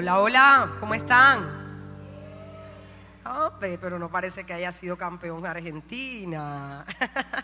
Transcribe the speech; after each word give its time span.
Hola, 0.00 0.20
hola, 0.20 0.76
¿cómo 0.78 0.94
están? 0.94 1.40
Oh, 3.26 3.50
pero 3.58 3.98
no 3.98 4.08
parece 4.08 4.46
que 4.46 4.52
haya 4.52 4.70
sido 4.70 4.96
campeón 4.96 5.44
Argentina. 5.44 6.86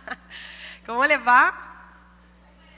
¿Cómo 0.86 1.04
les 1.04 1.18
va? 1.18 1.52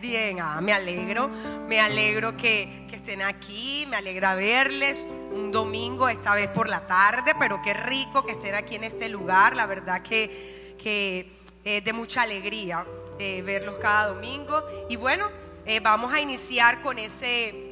Bien, 0.01 0.41
ah, 0.41 0.63
me 0.63 0.73
alegro, 0.73 1.29
me 1.69 1.79
alegro 1.79 2.35
que, 2.39 2.89
estén 2.91 3.21
aquí, 3.21 3.85
me 3.87 3.97
alegra 3.97 4.35
verles 4.35 5.07
un 5.07 5.53
domingo, 5.53 6.09
esta 6.09 6.35
vez 6.35 6.49
por 6.49 6.71
la 6.71 6.87
tarde, 6.87 7.35
pero 7.39 7.61
qué 7.61 7.75
rico 7.75 8.25
que 8.25 8.33
estén 8.33 8.55
aquí 8.55 8.77
en 8.77 8.85
este 8.85 9.11
lugar, 9.11 9.55
la 9.55 9.67
verdad 9.67 10.01
que, 10.01 10.75
que 10.83 11.43
es 11.63 11.85
de 11.85 11.93
mucha 11.93 12.23
alegría 12.23 12.87
eh, 13.19 13.43
verlos 13.43 13.77
cada 13.77 14.15
domingo. 14.15 14.65
Y 14.89 14.97
bueno, 14.97 15.29
eh, 15.67 15.81
vamos 15.81 16.15
a 16.15 16.21
iniciar 16.21 16.81
con 16.81 16.99
ese, 16.99 17.66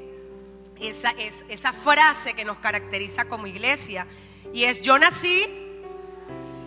esa, 0.80 1.12
esa 1.12 1.72
frase 1.72 2.34
que 2.34 2.44
nos 2.44 2.58
caracteriza 2.58 3.26
como 3.26 3.46
iglesia, 3.46 4.06
y 4.52 4.64
es 4.64 4.80
yo 4.80 4.98
nací, 4.98 5.46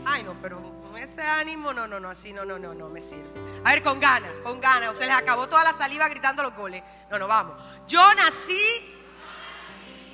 ay 0.05 0.23
no, 0.23 0.35
pero 0.41 0.77
ese 0.97 1.21
ánimo, 1.21 1.73
no, 1.73 1.87
no, 1.87 1.99
no, 1.99 2.09
así 2.09 2.33
no, 2.33 2.43
no, 2.43 2.57
no, 2.59 2.73
no 2.73 2.89
me 2.89 2.99
sirve. 3.01 3.29
A 3.63 3.71
ver, 3.71 3.83
con 3.83 3.99
ganas, 3.99 4.39
con 4.39 4.59
ganas. 4.59 4.89
O 4.89 4.95
se 4.95 5.05
les 5.05 5.15
acabó 5.15 5.47
toda 5.47 5.63
la 5.63 5.73
saliva 5.73 6.09
gritando 6.09 6.41
los 6.43 6.55
goles. 6.55 6.81
No, 7.09 7.19
no, 7.19 7.27
vamos. 7.27 7.55
Yo 7.87 8.13
nací 8.15 8.59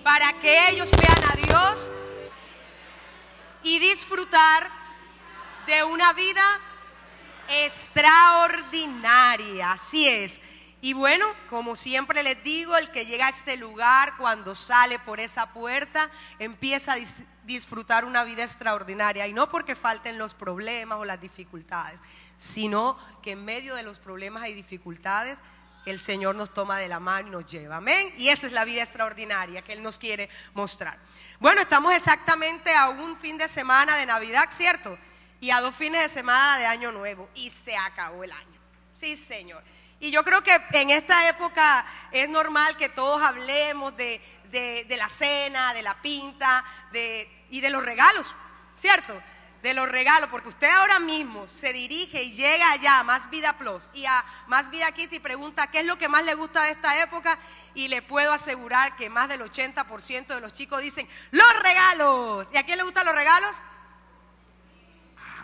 para 0.04 0.34
que 0.34 0.70
ellos 0.70 0.92
vean 0.92 1.24
a 1.32 1.36
Dios 1.36 1.90
y 3.64 3.80
disfrutar 3.80 4.70
de 5.66 5.84
una 5.84 6.14
vida 6.14 6.44
extraordinaria. 7.48 9.72
Así 9.72 10.08
es. 10.08 10.40
Y 10.84 10.92
bueno, 10.92 11.26
como 11.50 11.78
siempre 11.78 12.24
les 12.24 12.44
digo, 12.44 12.76
el 12.76 12.92
que 12.92 13.06
llega 13.06 13.28
a 13.28 13.30
este 13.30 13.56
lugar, 13.56 14.18
cuando 14.18 14.54
sale 14.54 15.00
por 15.00 15.22
esa 15.22 15.54
puerta, 15.54 16.12
empieza 16.40 16.92
a 16.92 16.98
disfrutar 17.46 18.04
una 18.04 18.26
vida 18.26 18.44
extraordinaria. 18.44 19.26
Y 19.26 19.32
no 19.32 19.48
porque 19.48 19.78
falten 19.78 20.18
los 20.18 20.34
problemas 20.34 21.00
o 21.00 21.06
las 21.06 21.22
dificultades, 21.22 22.02
sino 22.38 22.98
que 23.22 23.32
en 23.32 23.46
medio 23.46 23.76
de 23.76 23.84
los 23.84 23.98
problemas 23.98 24.50
y 24.50 24.54
dificultades, 24.54 25.40
el 25.86 26.02
Señor 26.02 26.36
nos 26.36 26.54
toma 26.54 26.80
de 26.80 26.90
la 26.90 27.00
mano 27.00 27.30
y 27.30 27.32
nos 27.32 27.46
lleva. 27.46 27.78
Amén. 27.78 28.14
Y 28.18 28.28
esa 28.28 28.48
es 28.48 28.52
la 28.52 28.66
vida 28.66 28.84
extraordinaria 28.84 29.62
que 29.62 29.72
Él 29.72 29.82
nos 29.82 29.98
quiere 29.98 30.30
mostrar. 30.54 30.98
Bueno, 31.40 31.62
estamos 31.62 31.94
exactamente 31.94 32.76
a 32.76 32.90
un 32.90 33.16
fin 33.16 33.38
de 33.38 33.48
semana 33.48 33.96
de 33.96 34.06
Navidad, 34.06 34.50
¿cierto? 34.52 34.98
Y 35.40 35.50
a 35.50 35.62
dos 35.62 35.74
fines 35.74 36.02
de 36.02 36.10
semana 36.10 36.58
de 36.58 36.66
Año 36.66 36.92
Nuevo. 36.92 37.30
Y 37.36 37.50
se 37.52 37.78
acabó 37.78 38.26
el 38.26 38.34
año. 38.34 38.60
Sí, 39.00 39.16
Señor. 39.16 39.64
Y 40.04 40.12
yo 40.12 40.22
creo 40.26 40.44
que 40.44 40.62
en 40.72 40.90
esta 40.90 41.30
época 41.30 41.86
es 42.12 42.28
normal 42.28 42.76
que 42.76 42.90
todos 42.90 43.22
hablemos 43.22 43.96
de, 43.96 44.20
la 44.98 45.08
cena, 45.08 45.74
de 45.74 45.82
la 45.82 46.02
pinta 46.02 46.62
y 47.50 47.62
de 47.62 47.70
los 47.70 47.86
regalos, 47.86 48.36
¿cierto? 48.78 49.18
De 49.62 49.74
los 49.74 49.88
regalos, 49.88 50.30
porque 50.30 50.50
usted 50.50 50.70
ahora 50.70 51.00
mismo 51.00 51.48
se 51.48 51.72
dirige 51.72 52.22
y 52.22 52.34
llega 52.34 52.72
allá 52.72 53.00
a 53.00 53.04
Más 53.04 53.30
Vida 53.30 53.58
Plus 53.58 53.90
y 53.94 54.06
a 54.06 54.26
Más 54.48 54.70
Vida 54.70 54.92
Kitty 54.92 55.16
y 55.16 55.20
pregunta 55.22 55.68
qué 55.68 55.80
es 55.80 55.86
lo 55.86 55.98
que 55.98 56.10
más 56.10 56.26
le 56.26 56.36
gusta 56.36 56.64
de 56.64 56.72
esta 56.72 57.02
época 57.02 57.40
y 57.74 57.88
le 57.88 58.02
puedo 58.02 58.34
asegurar 58.34 58.98
que 58.98 59.10
más 59.10 59.30
del 59.30 59.40
80% 59.40 60.28
de 60.28 60.42
los 60.42 60.52
chicos 60.52 60.82
dicen 60.82 61.08
los 61.32 61.64
regalos. 61.64 62.50
¿Y 62.52 62.58
a 62.58 62.66
quién 62.66 62.78
le 62.78 62.84
gustan 62.84 63.06
los 63.06 63.16
regalos? 63.16 63.62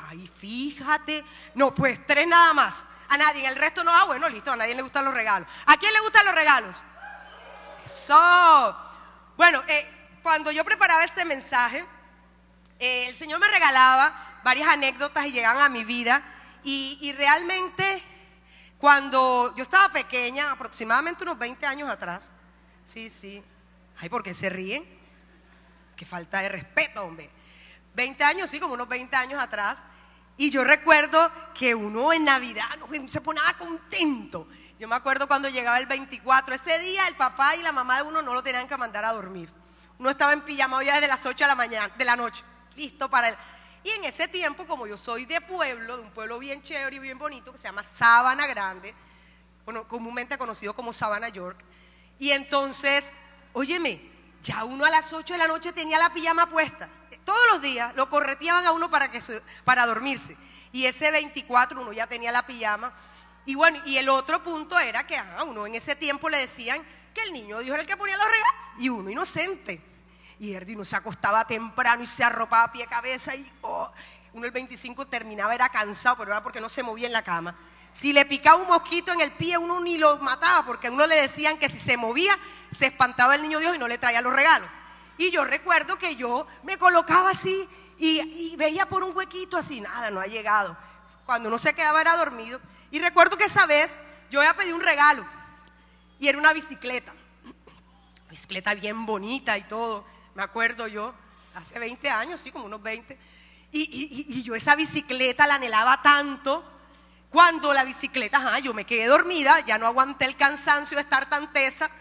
Ay, 0.09 0.27
fíjate. 0.27 1.23
No, 1.55 1.73
pues 1.73 2.05
tres 2.05 2.27
nada 2.27 2.53
más. 2.53 2.83
A 3.09 3.17
nadie. 3.17 3.47
El 3.47 3.55
resto 3.55 3.83
no. 3.83 3.91
Ah, 3.91 4.05
bueno, 4.05 4.29
listo. 4.29 4.51
A 4.51 4.55
nadie 4.55 4.75
le 4.75 4.81
gustan 4.81 5.05
los 5.05 5.13
regalos. 5.13 5.47
¿A 5.65 5.77
quién 5.77 5.91
le 5.93 5.99
gustan 5.99 6.25
los 6.25 6.35
regalos? 6.35 6.81
So. 7.85 8.77
Bueno, 9.35 9.61
eh, 9.67 9.87
cuando 10.21 10.51
yo 10.51 10.63
preparaba 10.65 11.03
este 11.03 11.25
mensaje, 11.25 11.85
eh, 12.79 13.07
el 13.07 13.15
Señor 13.15 13.39
me 13.39 13.47
regalaba 13.47 14.39
varias 14.43 14.69
anécdotas 14.69 15.25
y 15.25 15.31
llegaban 15.31 15.61
a 15.61 15.69
mi 15.69 15.83
vida. 15.83 16.23
Y, 16.63 17.13
realmente, 17.17 18.03
cuando 18.77 19.53
yo 19.55 19.63
estaba 19.63 19.89
pequeña, 19.89 20.51
aproximadamente 20.51 21.23
unos 21.23 21.37
20 21.37 21.65
años 21.65 21.89
atrás, 21.89 22.31
sí, 22.83 23.09
sí. 23.09 23.43
Ay, 23.97 24.09
¿por 24.09 24.23
qué 24.23 24.33
se 24.33 24.49
ríen? 24.49 24.85
Qué 25.95 26.05
falta 26.05 26.41
de 26.41 26.49
respeto, 26.49 27.03
hombre. 27.03 27.29
20 27.95 28.23
años, 28.23 28.49
sí, 28.49 28.59
como 28.59 28.73
unos 28.73 28.87
20 28.87 29.15
años 29.15 29.41
atrás. 29.41 29.83
Y 30.39 30.51
yo 30.51 30.63
recuerdo 30.63 31.29
que 31.53 31.75
uno 31.75 32.13
en 32.13 32.23
Navidad 32.23 32.63
se 33.07 33.19
ponía 33.19 33.43
contento. 33.57 34.47
Yo 34.79 34.87
me 34.87 34.95
acuerdo 34.95 35.27
cuando 35.27 35.49
llegaba 35.49 35.77
el 35.77 35.85
24, 35.85 36.55
ese 36.55 36.79
día 36.79 37.09
el 37.09 37.15
papá 37.15 37.57
y 37.57 37.61
la 37.61 37.73
mamá 37.73 37.97
de 37.97 38.03
uno 38.03 38.21
no 38.21 38.33
lo 38.33 38.41
tenían 38.41 38.65
que 38.65 38.77
mandar 38.77 39.03
a 39.03 39.11
dormir. 39.11 39.51
Uno 39.97 40.09
estaba 40.09 40.31
en 40.31 40.39
pijama 40.39 40.81
ya 40.81 40.93
desde 40.93 41.09
las 41.09 41.25
8 41.25 41.43
de 41.43 41.45
la 41.45 41.55
mañana, 41.55 41.93
de 41.93 42.05
la 42.05 42.15
noche, 42.15 42.41
listo 42.77 43.09
para 43.09 43.27
él. 43.27 43.35
Y 43.83 43.89
en 43.89 44.05
ese 44.05 44.29
tiempo, 44.29 44.65
como 44.65 44.87
yo 44.87 44.95
soy 44.95 45.25
de 45.25 45.41
pueblo, 45.41 45.97
de 45.97 46.03
un 46.03 46.11
pueblo 46.11 46.39
bien 46.39 46.63
chévere 46.63 46.95
y 46.95 46.99
bien 46.99 47.19
bonito, 47.19 47.51
que 47.51 47.57
se 47.57 47.65
llama 47.65 47.83
Sabana 47.83 48.47
Grande, 48.47 48.95
comúnmente 49.89 50.37
conocido 50.37 50.73
como 50.73 50.93
Sabana 50.93 51.27
York, 51.27 51.65
y 52.17 52.31
entonces, 52.31 53.11
óyeme, 53.51 54.09
ya 54.41 54.63
uno 54.63 54.85
a 54.85 54.89
las 54.89 55.11
8 55.11 55.33
de 55.33 55.37
la 55.37 55.49
noche 55.49 55.73
tenía 55.73 55.99
la 55.99 56.13
pijama 56.13 56.45
puesta 56.45 56.87
todos 57.25 57.39
los 57.51 57.61
días 57.61 57.95
lo 57.95 58.09
correteaban 58.09 58.65
a 58.65 58.71
uno 58.71 58.89
para, 58.89 59.11
que, 59.11 59.21
para 59.63 59.85
dormirse. 59.85 60.37
Y 60.71 60.85
ese 60.85 61.11
24 61.11 61.81
uno 61.81 61.91
ya 61.91 62.07
tenía 62.07 62.31
la 62.31 62.45
pijama. 62.45 62.91
Y 63.45 63.55
bueno, 63.55 63.79
y 63.85 63.97
el 63.97 64.09
otro 64.09 64.43
punto 64.43 64.77
era 64.79 65.05
que 65.07 65.17
a 65.17 65.43
uno 65.43 65.65
en 65.65 65.75
ese 65.75 65.95
tiempo 65.95 66.29
le 66.29 66.37
decían 66.37 66.81
que 67.13 67.23
el 67.23 67.33
niño 67.33 67.59
Dios 67.59 67.73
era 67.73 67.81
el 67.81 67.87
que 67.87 67.97
ponía 67.97 68.17
los 68.17 68.25
regalos 68.25 68.53
y 68.77 68.89
uno 68.89 69.09
inocente. 69.09 69.81
Y 70.39 70.53
Erdino 70.53 70.85
se 70.85 70.95
acostaba 70.95 71.45
temprano 71.45 72.03
y 72.03 72.05
se 72.05 72.23
arropaba 72.23 72.63
a 72.63 72.71
pie 72.71 72.87
cabeza 72.87 73.35
y 73.35 73.51
oh, 73.61 73.91
uno 74.33 74.45
el 74.45 74.51
25 74.51 75.07
terminaba, 75.07 75.55
era 75.55 75.69
cansado, 75.69 76.17
pero 76.17 76.31
era 76.31 76.43
porque 76.43 76.61
no 76.61 76.69
se 76.69 76.83
movía 76.83 77.07
en 77.07 77.13
la 77.13 77.23
cama. 77.23 77.55
Si 77.91 78.13
le 78.13 78.25
picaba 78.25 78.61
un 78.61 78.67
mosquito 78.67 79.11
en 79.11 79.21
el 79.21 79.31
pie, 79.31 79.57
uno 79.57 79.79
ni 79.79 79.97
lo 79.97 80.17
mataba, 80.17 80.65
porque 80.65 80.87
a 80.87 80.91
uno 80.91 81.07
le 81.07 81.15
decían 81.15 81.57
que 81.57 81.69
si 81.69 81.79
se 81.79 81.97
movía, 81.97 82.37
se 82.77 82.85
espantaba 82.85 83.35
el 83.35 83.41
niño 83.41 83.59
Dios 83.59 83.75
y 83.75 83.79
no 83.79 83.87
le 83.87 83.97
traía 83.97 84.21
los 84.21 84.33
regalos. 84.33 84.69
Y 85.19 85.31
yo 85.31 85.43
recuerdo 85.43 85.97
que 85.99 86.15
yo 86.15 86.47
me 86.63 86.77
colocaba 86.77 87.31
así 87.31 87.67
y, 87.97 88.55
veía 88.55 88.87
por 88.87 89.03
un 89.03 89.15
huequito 89.15 89.57
así, 89.57 89.81
nada, 89.81 90.09
no 90.09 90.21
ha 90.21 90.27
llegado. 90.27 90.77
Cuando 91.25 91.49
uno 91.49 91.59
se 91.59 91.73
quedaba 91.73 91.99
era 91.99 92.15
dormido. 92.15 92.61
Y 92.89 92.99
recuerdo 92.99 93.35
que 93.35 93.43
esa 93.43 93.65
vez 93.65 93.97
yo 94.31 94.39
había 94.39 94.55
pedido 94.55 94.77
un 94.77 94.81
regalo 94.81 95.25
y 96.19 96.29
era 96.29 96.37
una 96.37 96.53
bicicleta. 96.53 97.13
Bicicleta 98.29 98.73
bien 98.75 99.05
bonita 99.05 99.57
y 99.57 99.63
todo. 99.63 100.05
Me 100.35 100.41
acuerdo 100.41 100.87
yo, 100.87 101.13
hace 101.53 101.77
20 101.77 102.09
años, 102.09 102.39
sí, 102.39 102.53
como 102.53 102.63
unos 102.63 102.81
20. 102.81 103.19
Y, 103.73 104.41
yo 104.43 104.55
esa 104.55 104.77
bicicleta 104.77 105.45
la 105.45 105.55
anhelaba 105.55 106.01
tanto. 106.01 106.63
Cuando 107.29 107.73
la 107.73 107.83
bicicleta, 107.83 108.37
ajá, 108.37 108.59
yo 108.59 108.73
me 108.73 108.85
quedé 108.85 109.07
dormida, 109.07 109.59
ya 109.65 109.77
no 109.77 109.85
aguanté 109.85 110.23
el 110.23 110.37
cansancio 110.37 110.95
de 110.95 111.03
estar 111.03 111.27
tan 111.29 111.51
tesa 111.51 111.91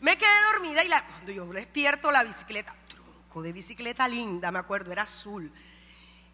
me 0.00 0.16
quedé 0.16 0.42
dormida 0.52 0.84
y 0.84 0.88
cuando 0.88 1.32
yo 1.32 1.46
despierto 1.46 2.10
la 2.10 2.22
bicicleta, 2.24 2.74
tronco 2.88 3.42
de 3.42 3.52
bicicleta 3.52 4.06
linda, 4.06 4.50
me 4.52 4.58
acuerdo, 4.58 4.92
era 4.92 5.02
azul. 5.02 5.52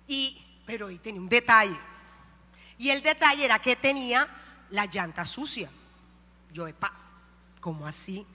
Y, 0.07 0.41
pero 0.67 0.89
ahí 0.89 0.99
tenía 0.99 1.21
un 1.21 1.29
detalle. 1.29 1.79
Y 2.79 2.91
el 2.91 3.03
detalle 3.03 3.45
era 3.45 3.59
que 3.59 3.77
tenía 3.77 4.29
la 4.71 4.87
llanta 4.87 5.25
sucia. 5.25 5.71
Yo, 6.53 6.67
epa, 6.67 6.93
¿cómo 7.61 7.87
así? 7.87 8.27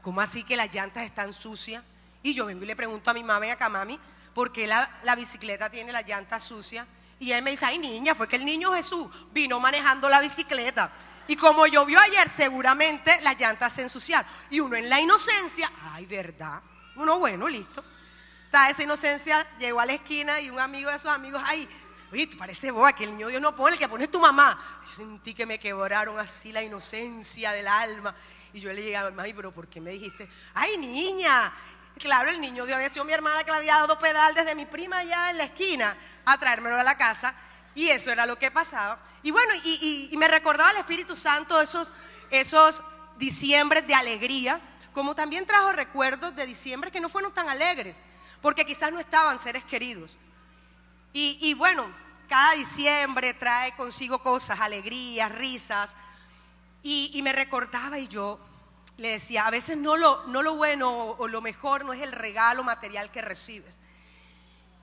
¿Cómo 0.00 0.20
así 0.20 0.42
que 0.44 0.56
las 0.56 0.74
llantas 0.74 1.04
están 1.04 1.32
sucias? 1.32 1.84
Y 2.22 2.34
yo 2.34 2.46
vengo 2.46 2.64
y 2.64 2.66
le 2.66 2.76
pregunto 2.76 3.10
a 3.10 3.14
mi 3.14 3.22
mamá, 3.22 3.52
acá 3.52 3.68
mami, 3.68 3.98
¿por 4.34 4.52
qué 4.52 4.66
la, 4.66 4.90
la 5.02 5.14
bicicleta 5.14 5.70
tiene 5.70 5.92
la 5.92 6.02
llanta 6.02 6.40
sucia? 6.40 6.86
Y 7.18 7.32
él 7.32 7.42
me 7.42 7.50
dice, 7.50 7.66
ay 7.66 7.78
niña, 7.78 8.14
fue 8.14 8.28
que 8.28 8.36
el 8.36 8.44
niño 8.44 8.72
Jesús 8.72 9.08
vino 9.32 9.60
manejando 9.60 10.08
la 10.08 10.20
bicicleta. 10.20 10.90
Y 11.28 11.36
como 11.36 11.66
llovió 11.66 11.98
ayer, 12.00 12.28
seguramente 12.28 13.20
las 13.22 13.38
llantas 13.38 13.72
se 13.72 13.82
ensuciaron. 13.82 14.30
Y 14.50 14.60
uno 14.60 14.76
en 14.76 14.88
la 14.88 15.00
inocencia, 15.00 15.70
ay, 15.92 16.06
¿verdad? 16.06 16.60
Uno, 16.96 17.18
bueno, 17.18 17.48
listo. 17.48 17.84
Está 18.46 18.68
esa 18.68 18.82
inocencia, 18.82 19.46
llegó 19.58 19.80
a 19.80 19.86
la 19.86 19.94
esquina 19.94 20.40
y 20.40 20.50
un 20.50 20.60
amigo 20.60 20.90
de 20.90 20.96
esos 20.96 21.10
amigos, 21.10 21.42
ay, 21.44 21.66
oye, 22.12 22.26
te 22.26 22.36
parece 22.36 22.70
boba 22.70 22.92
que 22.92 23.04
el 23.04 23.12
niño 23.12 23.28
Dios 23.28 23.40
no 23.40 23.56
pone, 23.56 23.74
el 23.74 23.78
que 23.78 23.88
pone 23.88 24.08
tu 24.08 24.20
mamá. 24.20 24.80
Yo 24.82 24.88
sentí 24.88 25.32
que 25.32 25.46
me 25.46 25.58
quebraron 25.58 26.18
así 26.18 26.52
la 26.52 26.62
inocencia 26.62 27.52
del 27.52 27.66
alma. 27.66 28.14
Y 28.52 28.60
yo 28.60 28.72
le 28.72 28.94
a 28.94 29.10
mami, 29.10 29.32
pero 29.32 29.52
¿por 29.52 29.68
qué 29.68 29.80
me 29.80 29.92
dijiste? 29.92 30.28
Ay, 30.52 30.76
niña. 30.76 31.52
Claro, 31.98 32.30
el 32.30 32.40
niño 32.40 32.66
Dios 32.66 32.76
había 32.76 32.90
sido 32.90 33.04
mi 33.04 33.12
hermana 33.12 33.44
que 33.44 33.50
le 33.50 33.58
había 33.58 33.74
dado 33.74 33.98
pedal 33.98 34.34
desde 34.34 34.54
mi 34.54 34.66
prima 34.66 34.98
allá 34.98 35.30
en 35.30 35.38
la 35.38 35.44
esquina 35.44 35.96
a 36.24 36.38
traérmelo 36.38 36.76
a 36.76 36.82
la 36.82 36.98
casa. 36.98 37.34
Y 37.74 37.88
eso 37.88 38.10
era 38.10 38.26
lo 38.26 38.38
que 38.38 38.50
pasaba. 38.50 38.98
Y 39.22 39.30
bueno, 39.30 39.52
y, 39.64 40.14
me 40.18 40.28
recordaba 40.28 40.70
el 40.72 40.78
Espíritu 40.78 41.16
Santo 41.16 41.60
esos, 41.60 41.92
esos 42.30 42.82
diciembres 43.18 43.86
de 43.86 43.94
alegría, 43.94 44.60
como 44.92 45.14
también 45.14 45.46
trajo 45.46 45.72
recuerdos 45.72 46.34
de 46.36 46.46
diciembre 46.46 46.90
que 46.90 47.00
no 47.00 47.08
fueron 47.08 47.32
tan 47.32 47.48
alegres, 47.48 47.96
porque 48.40 48.66
quizás 48.66 48.92
no 48.92 48.98
estaban 48.98 49.38
seres 49.38 49.64
queridos. 49.64 50.16
Y, 51.14 51.52
bueno, 51.54 51.84
cada 52.28 52.52
diciembre 52.54 53.34
trae 53.34 53.76
consigo 53.76 54.22
cosas, 54.22 54.60
alegrías, 54.60 55.30
risas. 55.30 55.94
Y, 56.82 57.20
me 57.22 57.32
recordaba 57.32 57.98
y 57.98 58.08
yo, 58.08 58.40
le 58.96 59.12
decía, 59.12 59.46
a 59.46 59.50
veces 59.50 59.76
no 59.76 59.96
lo, 59.96 60.26
no 60.26 60.42
lo 60.42 60.54
bueno 60.56 60.90
o 60.90 61.28
lo 61.28 61.40
mejor 61.40 61.84
no 61.84 61.92
es 61.92 62.02
el 62.02 62.12
regalo 62.12 62.64
material 62.64 63.10
que 63.10 63.22
recibes. 63.22 63.78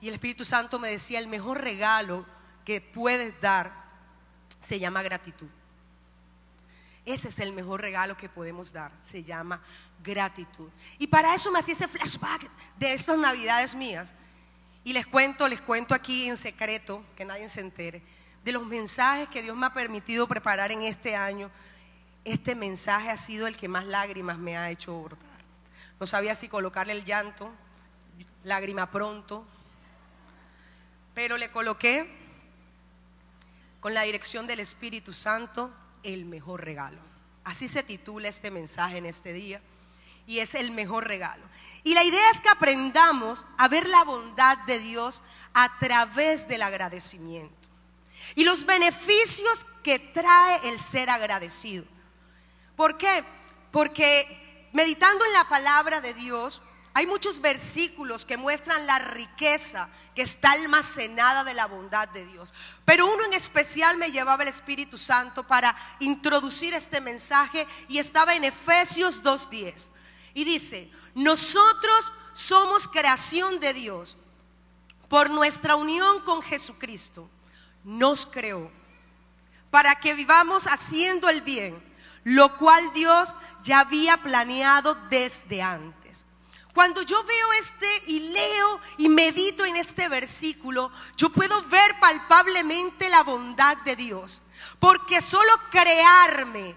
Y 0.00 0.08
el 0.08 0.14
Espíritu 0.14 0.44
Santo 0.44 0.78
me 0.78 0.88
decía, 0.88 1.18
el 1.18 1.26
mejor 1.26 1.60
regalo 1.60 2.24
que 2.64 2.80
puedes 2.80 3.38
dar 3.40 3.72
se 4.60 4.78
llama 4.78 5.02
gratitud. 5.02 5.48
Ese 7.04 7.28
es 7.28 7.38
el 7.38 7.52
mejor 7.52 7.80
regalo 7.80 8.16
que 8.16 8.28
podemos 8.28 8.72
dar, 8.72 8.92
se 9.00 9.22
llama 9.22 9.60
gratitud. 10.02 10.68
Y 10.98 11.06
para 11.06 11.34
eso 11.34 11.50
me 11.50 11.58
hacía 11.58 11.74
ese 11.74 11.88
flashback 11.88 12.50
de 12.78 12.92
estas 12.92 13.18
navidades 13.18 13.74
mías. 13.74 14.14
Y 14.84 14.92
les 14.92 15.06
cuento, 15.06 15.48
les 15.48 15.60
cuento 15.60 15.94
aquí 15.94 16.28
en 16.28 16.36
secreto, 16.36 17.04
que 17.16 17.24
nadie 17.24 17.48
se 17.48 17.60
entere, 17.60 18.02
de 18.44 18.52
los 18.52 18.66
mensajes 18.66 19.28
que 19.28 19.42
Dios 19.42 19.56
me 19.56 19.66
ha 19.66 19.74
permitido 19.74 20.26
preparar 20.26 20.72
en 20.72 20.82
este 20.82 21.16
año. 21.16 21.50
Este 22.24 22.54
mensaje 22.54 23.10
ha 23.10 23.16
sido 23.16 23.46
el 23.46 23.56
que 23.56 23.68
más 23.68 23.84
lágrimas 23.84 24.38
me 24.38 24.56
ha 24.56 24.70
hecho 24.70 24.94
bordar. 24.94 25.20
No 25.98 26.06
sabía 26.06 26.34
si 26.34 26.48
colocarle 26.48 26.92
el 26.92 27.04
llanto, 27.04 27.50
lágrima 28.44 28.90
pronto, 28.90 29.44
pero 31.14 31.36
le 31.36 31.50
coloqué 31.50 32.19
con 33.80 33.94
la 33.94 34.02
dirección 34.02 34.46
del 34.46 34.60
Espíritu 34.60 35.12
Santo 35.12 35.70
el 36.02 36.24
mejor 36.24 36.64
regalo. 36.64 36.98
Así 37.44 37.68
se 37.68 37.82
titula 37.82 38.28
este 38.28 38.50
mensaje 38.50 38.98
en 38.98 39.06
este 39.06 39.32
día 39.32 39.60
y 40.26 40.38
es 40.38 40.54
el 40.54 40.70
mejor 40.70 41.08
regalo. 41.08 41.44
Y 41.82 41.94
la 41.94 42.04
idea 42.04 42.30
es 42.30 42.40
que 42.40 42.48
aprendamos 42.48 43.46
a 43.56 43.68
ver 43.68 43.88
la 43.88 44.04
bondad 44.04 44.58
de 44.58 44.78
Dios 44.78 45.22
a 45.54 45.78
través 45.78 46.46
del 46.46 46.62
agradecimiento 46.62 47.68
y 48.34 48.44
los 48.44 48.64
beneficios 48.64 49.66
que 49.82 49.98
trae 49.98 50.68
el 50.68 50.78
ser 50.78 51.10
agradecido. 51.10 51.84
¿Por 52.76 52.96
qué? 52.96 53.24
Porque 53.70 54.68
meditando 54.72 55.24
en 55.24 55.32
la 55.32 55.48
palabra 55.48 56.00
de 56.00 56.14
Dios, 56.14 56.62
hay 56.92 57.06
muchos 57.06 57.40
versículos 57.40 58.26
que 58.26 58.36
muestran 58.36 58.86
la 58.86 58.98
riqueza 58.98 59.88
que 60.14 60.22
está 60.22 60.52
almacenada 60.52 61.44
de 61.44 61.54
la 61.54 61.66
bondad 61.66 62.08
de 62.08 62.26
Dios. 62.26 62.52
Pero 62.84 63.06
uno 63.06 63.24
en 63.24 63.32
especial 63.32 63.96
me 63.96 64.10
llevaba 64.10 64.42
el 64.42 64.48
Espíritu 64.48 64.98
Santo 64.98 65.46
para 65.46 65.76
introducir 66.00 66.74
este 66.74 67.00
mensaje 67.00 67.66
y 67.88 67.98
estaba 67.98 68.34
en 68.34 68.44
Efesios 68.44 69.22
2.10. 69.22 69.88
Y 70.34 70.44
dice, 70.44 70.90
nosotros 71.14 72.12
somos 72.32 72.88
creación 72.88 73.60
de 73.60 73.72
Dios 73.72 74.16
por 75.08 75.30
nuestra 75.30 75.76
unión 75.76 76.22
con 76.22 76.42
Jesucristo. 76.42 77.30
Nos 77.84 78.26
creó 78.26 78.70
para 79.70 79.94
que 80.00 80.14
vivamos 80.14 80.66
haciendo 80.66 81.28
el 81.28 81.42
bien, 81.42 81.80
lo 82.24 82.56
cual 82.56 82.92
Dios 82.92 83.32
ya 83.62 83.80
había 83.80 84.16
planeado 84.16 84.96
desde 85.08 85.62
antes. 85.62 85.99
Cuando 86.74 87.02
yo 87.02 87.22
veo 87.24 87.52
este 87.54 88.02
y 88.06 88.20
leo 88.30 88.80
y 88.98 89.08
medito 89.08 89.64
en 89.64 89.76
este 89.76 90.08
versículo, 90.08 90.92
yo 91.16 91.30
puedo 91.30 91.62
ver 91.64 91.98
palpablemente 91.98 93.08
la 93.08 93.22
bondad 93.22 93.76
de 93.78 93.96
Dios. 93.96 94.42
Porque 94.78 95.20
solo 95.20 95.52
crearme, 95.70 96.74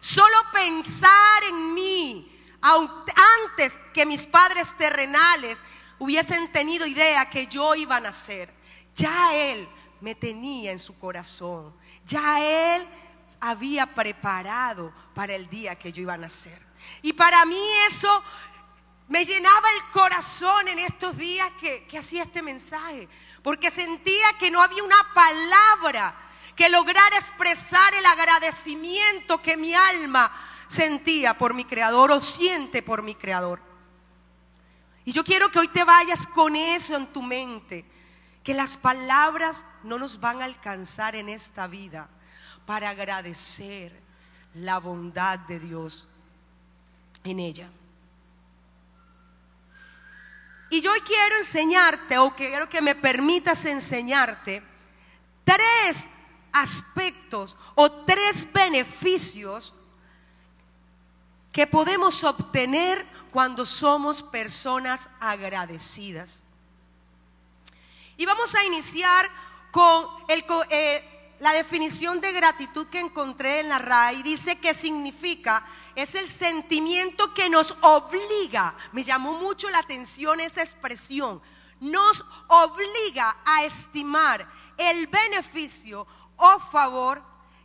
solo 0.00 0.36
pensar 0.52 1.44
en 1.48 1.74
mí, 1.74 2.26
antes 2.60 3.78
que 3.94 4.04
mis 4.04 4.26
padres 4.26 4.76
terrenales 4.76 5.58
hubiesen 5.98 6.50
tenido 6.52 6.86
idea 6.86 7.30
que 7.30 7.46
yo 7.46 7.74
iba 7.74 7.96
a 7.96 8.00
nacer, 8.00 8.52
ya 8.94 9.34
Él 9.34 9.68
me 10.00 10.14
tenía 10.14 10.72
en 10.72 10.78
su 10.78 10.98
corazón. 10.98 11.74
Ya 12.04 12.40
Él 12.76 12.86
había 13.40 13.86
preparado 13.94 14.92
para 15.14 15.34
el 15.34 15.48
día 15.48 15.76
que 15.76 15.92
yo 15.92 16.02
iba 16.02 16.14
a 16.14 16.18
nacer. 16.18 16.66
Y 17.02 17.12
para 17.12 17.44
mí 17.44 17.62
eso 17.86 18.22
me 19.10 19.24
llenaba 19.24 19.68
el 19.72 19.90
corazón 19.92 20.68
en 20.68 20.78
estos 20.78 21.16
días 21.18 21.50
que, 21.60 21.98
hacía 21.98 22.22
este 22.22 22.42
mensaje, 22.42 23.08
porque 23.42 23.68
sentía 23.68 24.38
que 24.38 24.52
no 24.52 24.62
había 24.62 24.84
una 24.84 25.04
palabra 25.12 26.14
que 26.54 26.68
lograra 26.68 27.18
expresar 27.18 27.92
el 27.94 28.06
agradecimiento 28.06 29.42
que 29.42 29.56
mi 29.56 29.74
alma 29.74 30.30
sentía 30.68 31.36
por 31.36 31.54
mi 31.54 31.64
creador 31.64 32.12
o 32.12 32.20
siente 32.20 32.84
por 32.84 33.02
mi 33.02 33.16
creador. 33.16 33.60
Y 35.04 35.10
yo 35.10 35.24
quiero 35.24 35.50
que 35.50 35.58
hoy 35.58 35.68
te 35.68 35.82
vayas 35.82 36.28
con 36.28 36.54
eso 36.54 36.94
en 36.94 37.08
tu 37.08 37.20
mente, 37.20 37.84
que 38.44 38.54
las 38.54 38.76
palabras 38.76 39.66
no 39.82 39.98
nos 39.98 40.20
van 40.20 40.40
a 40.40 40.44
alcanzar 40.44 41.16
en 41.16 41.28
esta 41.28 41.66
vida 41.66 42.08
para 42.64 42.90
agradecer 42.90 43.92
la 44.54 44.78
bondad 44.78 45.40
de 45.40 45.58
Dios 45.58 46.06
en 47.24 47.40
ella. 47.40 47.70
Y 50.70 50.80
yo 50.80 50.92
quiero 51.04 51.36
enseñarte, 51.36 52.16
o 52.18 52.34
quiero 52.34 52.68
que 52.68 52.80
me 52.80 52.94
permitas 52.94 53.64
enseñarte, 53.64 54.62
tres 55.44 56.08
aspectos 56.52 57.56
o 57.74 57.90
tres 57.90 58.50
beneficios 58.52 59.74
que 61.52 61.66
podemos 61.66 62.22
obtener 62.22 63.04
cuando 63.32 63.66
somos 63.66 64.22
personas 64.22 65.10
agradecidas. 65.18 66.44
Y 68.16 68.24
vamos 68.26 68.54
a 68.54 68.62
iniciar 68.62 69.28
con 69.72 70.06
eh, 70.68 71.09
la 71.40 71.52
definición 71.52 72.20
de 72.20 72.32
gratitud 72.32 72.86
que 72.88 73.00
encontré 73.00 73.60
en 73.60 73.68
la 73.70 73.78
RAI. 73.78 74.22
Dice 74.22 74.58
que 74.58 74.74
significa 74.74 75.64
es 75.94 76.14
el 76.14 76.28
sentimiento 76.28 77.34
que 77.34 77.50
nos 77.50 77.74
obliga, 77.80 78.74
me 78.92 79.02
llamó 79.02 79.32
mucho 79.32 79.68
la 79.70 79.78
atención 79.78 80.40
esa 80.40 80.62
expresión, 80.62 81.42
nos 81.80 82.24
obliga 82.48 83.36
a 83.44 83.64
estimar 83.64 84.46
el 84.76 85.06
beneficio 85.08 86.06
o 86.36 86.60
favor 86.60 87.22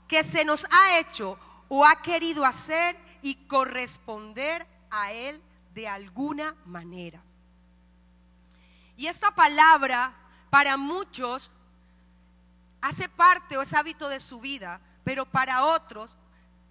que 0.08 0.24
se 0.24 0.44
nos 0.44 0.66
ha 0.72 1.00
hecho 1.00 1.38
o 1.68 1.86
ha 1.86 2.02
querido 2.02 2.46
hacer 2.46 2.98
y 3.22 3.36
corresponder 3.48 4.66
a 4.90 5.12
él 5.12 5.42
de 5.74 5.88
alguna 5.88 6.56
manera. 6.66 7.22
Y 8.98 9.08
esta 9.08 9.36
palabra 9.36 10.14
para 10.50 10.78
muchos 10.78 11.52
hace 12.86 13.10
parte 13.10 13.58
o 13.58 13.64
es 13.64 13.74
hábito 13.74 14.10
de 14.10 14.20
su 14.20 14.40
vida, 14.40 14.80
pero 15.04 15.26
para 15.26 15.66
otros 15.66 16.20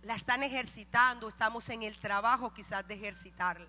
la 0.02 0.14
están 0.14 0.44
ejercitando, 0.44 1.26
estamos 1.26 1.68
en 1.70 1.82
el 1.82 1.98
trabajo 1.98 2.54
quizás 2.54 2.86
de 2.86 2.94
ejercitarla. 2.94 3.66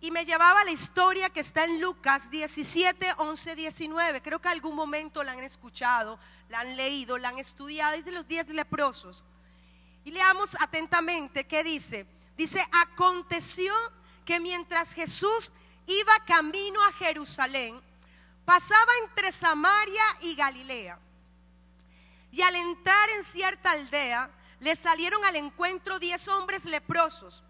Y 0.00 0.10
me 0.10 0.24
llevaba 0.24 0.64
la 0.64 0.70
historia 0.70 1.28
que 1.28 1.40
está 1.40 1.64
en 1.64 1.82
Lucas 1.82 2.30
17, 2.30 3.14
11, 3.18 3.56
19. 3.56 4.22
Creo 4.22 4.38
que 4.38 4.48
algún 4.48 4.74
momento 4.74 5.22
la 5.22 5.32
han 5.32 5.42
escuchado, 5.42 6.18
la 6.48 6.60
han 6.60 6.76
leído, 6.76 7.18
la 7.18 7.30
han 7.30 7.38
estudiado. 7.38 7.94
Es 7.94 8.06
de 8.06 8.12
los 8.12 8.26
diez 8.26 8.48
leprosos. 8.48 9.24
Y 10.04 10.12
leamos 10.12 10.56
atentamente 10.60 11.46
qué 11.46 11.62
dice. 11.62 12.06
Dice, 12.36 12.62
aconteció 12.72 13.72
que 14.24 14.40
mientras 14.40 14.92
Jesús 14.92 15.52
iba 15.86 16.24
camino 16.26 16.82
a 16.84 16.92
Jerusalén, 16.92 17.80
pasaba 18.44 18.92
entre 19.04 19.32
Samaria 19.32 20.04
y 20.20 20.34
Galilea. 20.34 20.98
Y 22.30 22.42
al 22.42 22.54
entrar 22.56 23.08
en 23.10 23.24
cierta 23.24 23.70
aldea, 23.70 24.30
le 24.60 24.76
salieron 24.76 25.24
al 25.24 25.36
encuentro 25.36 25.98
diez 25.98 26.26
hombres 26.28 26.64
leprosos 26.64 27.42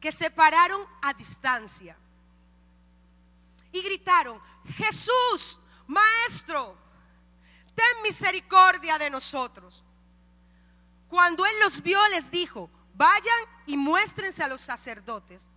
que 0.00 0.12
se 0.12 0.30
pararon 0.30 0.86
a 1.02 1.12
distancia 1.14 1.96
y 3.72 3.82
gritaron, 3.82 4.40
Jesús, 4.76 5.58
Maestro, 5.86 6.76
ten 7.74 8.02
misericordia 8.02 8.98
de 8.98 9.10
nosotros. 9.10 9.82
Cuando 11.08 11.44
él 11.46 11.52
los 11.60 11.82
vio, 11.82 11.98
les 12.08 12.30
dijo, 12.30 12.70
vayan 12.94 13.38
y 13.66 13.76
muéstrense 13.76 14.42
a 14.42 14.48
los 14.48 14.60
sacerdotes. 14.60 15.48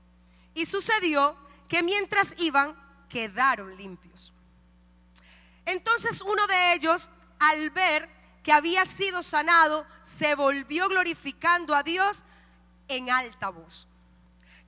Y 0.53 0.65
sucedió 0.65 1.35
que 1.67 1.83
mientras 1.83 2.35
iban, 2.39 2.75
quedaron 3.09 3.75
limpios. 3.75 4.33
Entonces 5.65 6.21
uno 6.21 6.45
de 6.47 6.73
ellos, 6.73 7.09
al 7.39 7.69
ver 7.69 8.09
que 8.43 8.51
había 8.51 8.85
sido 8.85 9.23
sanado, 9.23 9.85
se 10.01 10.35
volvió 10.35 10.89
glorificando 10.89 11.75
a 11.75 11.83
Dios 11.83 12.23
en 12.87 13.09
alta 13.09 13.49
voz. 13.49 13.87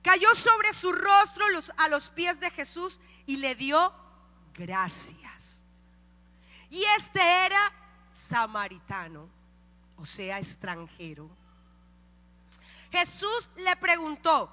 Cayó 0.02 0.34
sobre 0.34 0.72
su 0.72 0.92
rostro 0.92 1.44
a 1.76 1.88
los 1.88 2.08
pies 2.10 2.38
de 2.38 2.50
Jesús 2.50 3.00
y 3.26 3.38
le 3.38 3.54
dio 3.54 3.92
gracias. 4.54 5.64
Y 6.70 6.84
este 6.96 7.20
era 7.46 7.72
samaritano, 8.12 9.28
o 9.96 10.06
sea, 10.06 10.38
extranjero. 10.38 11.28
Jesús 12.90 13.50
le 13.56 13.74
preguntó, 13.76 14.50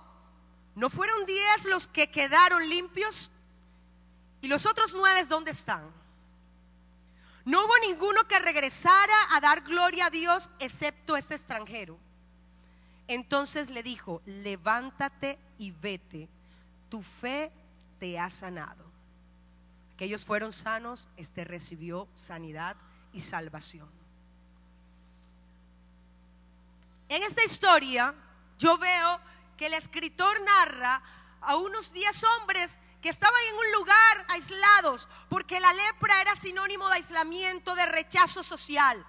¿no 0.76 0.90
fueron 0.90 1.26
diez 1.26 1.66
los 1.66 1.88
que 1.88 2.10
quedaron 2.10 2.68
limpios? 2.68 3.30
¿Y 4.42 4.48
los 4.48 4.66
otros 4.66 4.94
nueve 4.96 5.26
dónde 5.26 5.52
están? 5.52 6.01
No 7.46 7.66
hubo 7.66 7.74
ninguno 7.88 8.28
que 8.28 8.40
regresara 8.40 9.36
a 9.36 9.42
dar 9.42 9.62
gloria 9.62 10.08
a 10.08 10.10
Dios 10.10 10.50
excepto 10.60 11.18
este 11.18 11.36
extranjero. 11.36 11.98
Entonces 13.08 13.70
le 13.70 13.84
dijo, 13.84 14.22
levántate 14.26 15.40
y 15.58 15.72
vete, 15.72 16.30
tu 16.90 17.02
fe 17.02 17.52
te 18.00 18.20
ha 18.20 18.30
sanado. 18.30 18.86
Aquellos 19.96 20.24
fueron 20.24 20.52
sanos, 20.52 21.10
este 21.18 21.44
recibió 21.44 22.08
sanidad 22.16 22.76
y 23.14 23.20
salvación. 23.20 23.90
En 27.10 27.24
esta 27.24 27.44
historia 27.44 28.16
yo 28.58 28.78
veo 28.78 29.20
que 29.58 29.66
el 29.66 29.74
escritor 29.74 30.42
narra 30.42 31.02
a 31.42 31.56
unos 31.58 31.92
diez 31.92 32.24
hombres 32.24 32.80
que 33.02 33.10
estaban 33.10 33.42
en 33.50 33.56
un 33.56 33.72
lugar 33.74 34.26
aislados, 34.30 35.08
porque 35.30 35.60
la 35.60 35.74
lepra 35.74 36.22
era 36.22 36.36
sinónimo 36.36 36.88
de 36.90 36.96
aislamiento, 36.96 37.74
de 37.76 37.86
rechazo 37.88 38.44
social. 38.44 39.06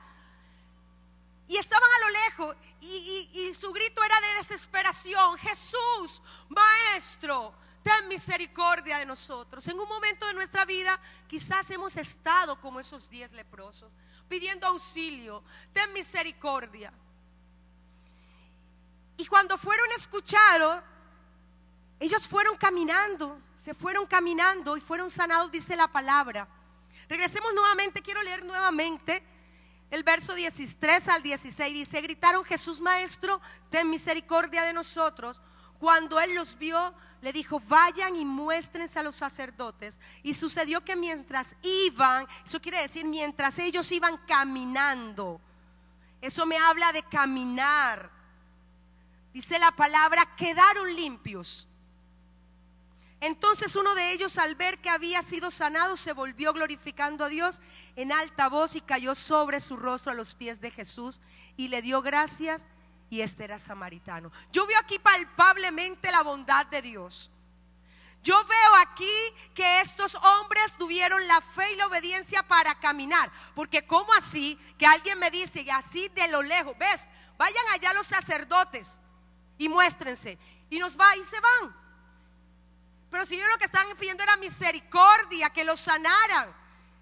Y 1.46 1.56
estaban 1.58 1.90
a 1.90 2.06
lo 2.06 2.11
lejos 2.11 2.56
y, 2.80 3.28
y, 3.32 3.54
su 3.54 3.72
grito 3.72 4.02
era 4.02 4.20
de 4.20 4.34
desesperación, 4.38 5.37
Jesús, 5.38 6.22
Maestro, 6.49 7.54
ten 7.82 8.08
misericordia 8.08 8.99
de 8.99 9.06
nosotros. 9.06 9.66
En 9.68 9.78
un 9.78 9.88
momento 9.88 10.26
de 10.26 10.34
nuestra 10.34 10.64
vida 10.64 10.99
quizás 11.28 11.70
hemos 11.70 11.96
estado 11.96 12.58
como 12.61 12.80
esos 12.80 13.11
diez 13.11 13.32
leprosos, 13.32 13.92
pidiendo 14.28 14.66
auxilio, 14.66 15.44
ten 15.72 15.92
misericordia. 15.92 16.92
Y 19.16 19.26
cuando 19.26 19.58
fueron 19.58 19.87
escuchados, 19.92 20.82
ellos 22.00 22.26
fueron 22.26 22.56
caminando, 22.56 23.38
se 23.62 23.75
fueron 23.75 24.07
caminando 24.07 24.76
y 24.76 24.81
fueron 24.81 25.09
sanados, 25.09 25.52
dice 25.52 25.76
la 25.76 25.88
palabra. 25.88 26.49
Regresemos 27.09 27.54
nuevamente, 27.54 28.02
quiero 28.02 28.23
leer 28.23 28.45
nuevamente 28.45 29.23
el 29.90 30.02
verso 30.02 30.35
13 30.35 31.11
al 31.11 31.23
16. 31.23 31.73
Dice, 31.73 32.00
gritaron 32.00 32.45
Jesús 32.45 32.81
Maestro, 32.81 33.40
ten 33.71 33.88
misericordia 33.88 34.62
de 34.62 34.73
nosotros. 34.73 35.40
Cuando 35.78 36.19
él 36.21 36.35
los 36.35 36.59
vio, 36.59 36.95
le 37.21 37.33
dijo, 37.33 37.61
vayan 37.69 38.16
y 38.16 38.25
muéstrense 38.25 38.99
a 38.99 39.02
los 39.02 39.14
sacerdotes. 39.14 40.00
Y 40.23 40.35
sucedió 40.35 40.85
que 40.85 40.97
mientras 40.97 41.54
iban, 41.62 42.26
eso 42.45 42.61
quiere 42.61 42.83
decir 42.83 43.04
mientras 43.04 43.59
ellos 43.59 43.90
iban 43.92 44.16
caminando, 44.26 45.40
eso 46.21 46.47
me 46.47 46.57
habla 46.57 46.92
de 46.92 47.02
caminar. 47.02 48.11
Dice 49.33 49.59
la 49.59 49.73
palabra, 49.73 50.26
quedaron 50.37 50.95
limpios. 50.95 51.69
Entonces 53.23 53.76
uno 53.76 53.95
de 53.95 54.11
ellos 54.11 54.37
al 54.37 54.57
ver 54.57 54.81
que 54.81 54.91
había 54.91 55.23
sido 55.23 55.52
sanado 55.52 55.97
se 55.97 56.12
volvió 56.12 56.52
glorificando 56.52 57.25
a 57.25 57.29
Dios 57.29 57.61
en 57.95 58.11
alta 58.11 58.49
voz 58.49 58.75
y 58.75 58.81
cayó 58.81 59.14
sobre 59.14 59.61
su 59.61 59.76
rostro 59.76 60.11
a 60.11 60.14
los 60.17 60.35
pies 60.35 60.61
de 60.61 60.73
Jesús 60.73 61.21
y 61.57 61.69
le 61.69 61.83
dio 61.83 62.02
gracias 62.02 62.67
y 63.11 63.21
este 63.21 63.45
era 63.45 63.61
samaritano. 63.61 64.33
Yo 64.50 64.67
veo 64.67 64.76
aquí 64.81 64.99
palpablemente 64.99 66.11
la 66.11 66.25
bondad 66.25 66.67
de 66.67 66.83
Dios. 66.83 67.31
Yo 68.25 68.45
veo 68.45 68.75
aquí 68.81 69.14
que 69.55 69.83
estos 69.83 70.17
hombres 70.17 70.76
tuvieron 70.76 71.25
la 71.29 71.41
fe 71.41 71.75
y 71.75 71.76
la 71.76 71.87
obediencia 71.87 72.43
para 72.43 72.75
caminar. 72.81 73.31
Porque 73.55 73.87
¿cómo 73.87 74.12
así 74.14 74.59
que 74.76 74.87
alguien 74.87 75.21
me 75.21 75.31
dice, 75.31 75.61
y 75.62 75.71
así 75.71 76.09
de 76.09 76.26
lo 76.26 76.43
lejos, 76.43 76.76
ves, 76.76 77.09
vayan 77.38 77.69
allá 77.73 77.93
los 77.93 78.09
sacerdotes 78.09 78.99
y 79.59 79.69
muéstrense. 79.69 80.41
Y 80.71 80.81
nos 80.81 80.99
va 80.99 81.17
y 81.17 81.23
se 81.23 81.38
van. 81.38 81.82
Pero 83.12 83.26
si 83.26 83.35
ellos 83.35 83.47
lo 83.50 83.59
que 83.59 83.66
estaban 83.66 83.95
pidiendo 83.99 84.23
era 84.23 84.38
misericordia, 84.38 85.50
que 85.50 85.64
los 85.64 85.78
sanaran. 85.78 86.50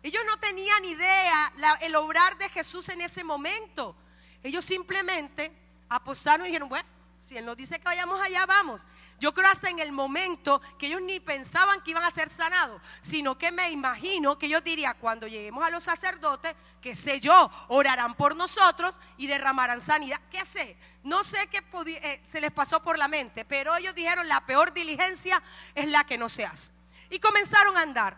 Ellos 0.02 0.23
no 0.26 0.37
tenían 0.38 0.85
idea 0.85 1.52
el 1.83 1.95
obrar 1.95 2.37
de 2.37 2.49
Jesús 2.49 2.88
en 2.88 3.00
ese 3.00 3.23
momento. 3.23 3.95
Ellos 4.43 4.64
simplemente 4.64 5.52
apostaron 5.88 6.45
y 6.45 6.49
dijeron, 6.49 6.69
bueno, 6.69 6.88
si 7.23 7.37
Él 7.37 7.47
nos 7.47 7.57
dice 7.57 7.79
que 7.79 7.85
vayamos 7.85 8.21
allá, 8.21 8.45
vamos. 8.45 8.88
Yo 9.21 9.33
creo 9.33 9.49
hasta 9.49 9.71
en 9.71 9.79
el 9.79 9.93
momento 9.93 10.61
que 10.81 10.88
ellos 10.88 11.00
ni 11.00 11.21
pensaban 11.21 11.81
que 11.83 11.93
iban 11.93 12.02
a 12.02 12.11
ser 12.11 12.29
sanados, 12.29 12.83
sino 13.00 13.38
que 13.38 13.52
me 13.52 13.71
imagino 13.71 14.37
que 14.37 14.49
yo 14.49 14.61
diría, 14.61 14.95
cuando 14.95 15.29
lleguemos 15.29 15.64
a 15.64 15.71
los 15.71 15.85
sacerdotes, 15.85 16.57
que 16.83 16.97
sé 16.97 17.21
yo, 17.21 17.49
orarán 17.69 18.17
por 18.17 18.35
nosotros 18.35 18.97
y 19.17 19.29
derramarán 19.29 19.81
sanidad. 19.81 20.21
¿Qué 20.29 20.45
sé? 20.45 20.76
No 21.02 21.25
sé 21.25 21.47
qué 21.49 21.62
eh, 21.87 22.23
se 22.26 22.40
les 22.40 22.52
pasó 22.52 22.83
por 22.83 22.99
la 22.99 23.09
mente, 23.09 23.45
pero 23.45 23.75
ellos 23.76 23.95
dijeron, 23.95 24.28
la 24.28 24.45
peor 24.45 24.73
diligencia 24.73 25.42
es 25.75 25.88
la 25.88 26.04
que 26.04 26.19
no 26.19 26.28
se 26.28 26.45
hace. 26.45 26.73
Y 27.09 27.19
comenzaron 27.19 27.76
a 27.76 27.83
andar. 27.83 28.16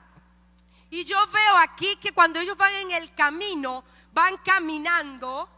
Y 0.90 1.04
yo 1.04 1.16
veo 1.28 1.56
aquí 1.58 1.96
que 1.96 2.12
cuando 2.12 2.40
ellos 2.40 2.56
van 2.56 2.74
en 2.74 2.90
el 2.90 3.14
camino, 3.14 3.84
van 4.12 4.36
caminando, 4.38 5.48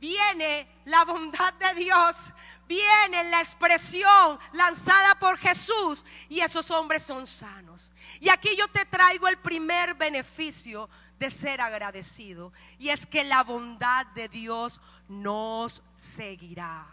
viene 0.00 0.80
la 0.86 1.04
bondad 1.04 1.52
de 1.54 1.74
Dios, 1.74 2.32
viene 2.70 3.24
la 3.24 3.40
expresión 3.40 4.38
lanzada 4.52 5.18
por 5.18 5.36
Jesús 5.38 6.04
y 6.28 6.38
esos 6.38 6.70
hombres 6.70 7.02
son 7.02 7.26
sanos. 7.26 7.92
Y 8.20 8.28
aquí 8.28 8.50
yo 8.56 8.68
te 8.68 8.84
traigo 8.84 9.26
el 9.26 9.38
primer 9.38 9.94
beneficio 9.94 10.88
de 11.18 11.30
ser 11.30 11.60
agradecido 11.60 12.52
y 12.78 12.90
es 12.90 13.06
que 13.06 13.24
la 13.24 13.42
bondad 13.42 14.06
de 14.14 14.28
Dios 14.28 14.80
nos 15.08 15.82
seguirá. 15.96 16.86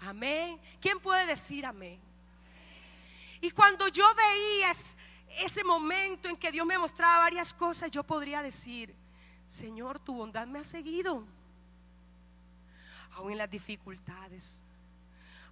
Amén. 0.00 0.58
¿Quién 0.80 0.98
puede 0.98 1.26
decir 1.26 1.66
amén? 1.66 2.00
Y 3.42 3.50
cuando 3.50 3.88
yo 3.88 4.06
veía 4.14 4.72
ese 5.44 5.62
momento 5.62 6.30
en 6.30 6.38
que 6.38 6.50
Dios 6.50 6.64
me 6.64 6.78
mostraba 6.78 7.18
varias 7.18 7.52
cosas, 7.52 7.90
yo 7.90 8.02
podría 8.02 8.40
decir, 8.40 8.94
Señor, 9.46 10.00
tu 10.00 10.14
bondad 10.14 10.46
me 10.46 10.60
ha 10.60 10.64
seguido 10.64 11.22
aún 13.12 13.32
en 13.32 13.38
las 13.38 13.50
dificultades, 13.50 14.62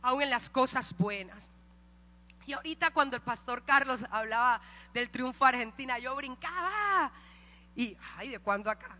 aún 0.04 0.22
en 0.22 0.30
las 0.30 0.50
cosas 0.50 0.96
buenas. 0.96 1.50
Y 2.46 2.52
ahorita 2.52 2.90
cuando 2.92 3.16
el 3.16 3.22
pastor 3.22 3.64
Carlos 3.64 4.04
hablaba 4.10 4.60
del 4.92 5.10
triunfo 5.10 5.46
Argentina, 5.46 5.98
yo 5.98 6.14
brincaba. 6.14 7.10
Y, 7.74 7.96
ay, 8.16 8.28
¿de 8.28 8.38
cuándo 8.38 8.70
acá? 8.70 8.98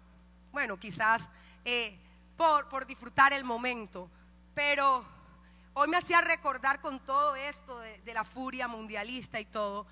Bueno, 0.50 0.80
quizás 0.80 1.30
eh, 1.62 1.99
por, 2.38 2.70
por 2.70 2.87
disfrutar 2.87 3.34
el 3.34 3.44
momento, 3.44 4.08
pero 4.54 5.04
hoy 5.75 5.88
me 5.88 5.99
hacía 5.99 6.23
recordar 6.23 6.80
con 6.80 6.99
todo 7.00 7.37
esto 7.37 7.78
de, 7.80 8.14
la 8.14 8.25
furia 8.25 8.66
mundialista 8.66 9.38
y 9.38 9.44
todo, 9.44 9.87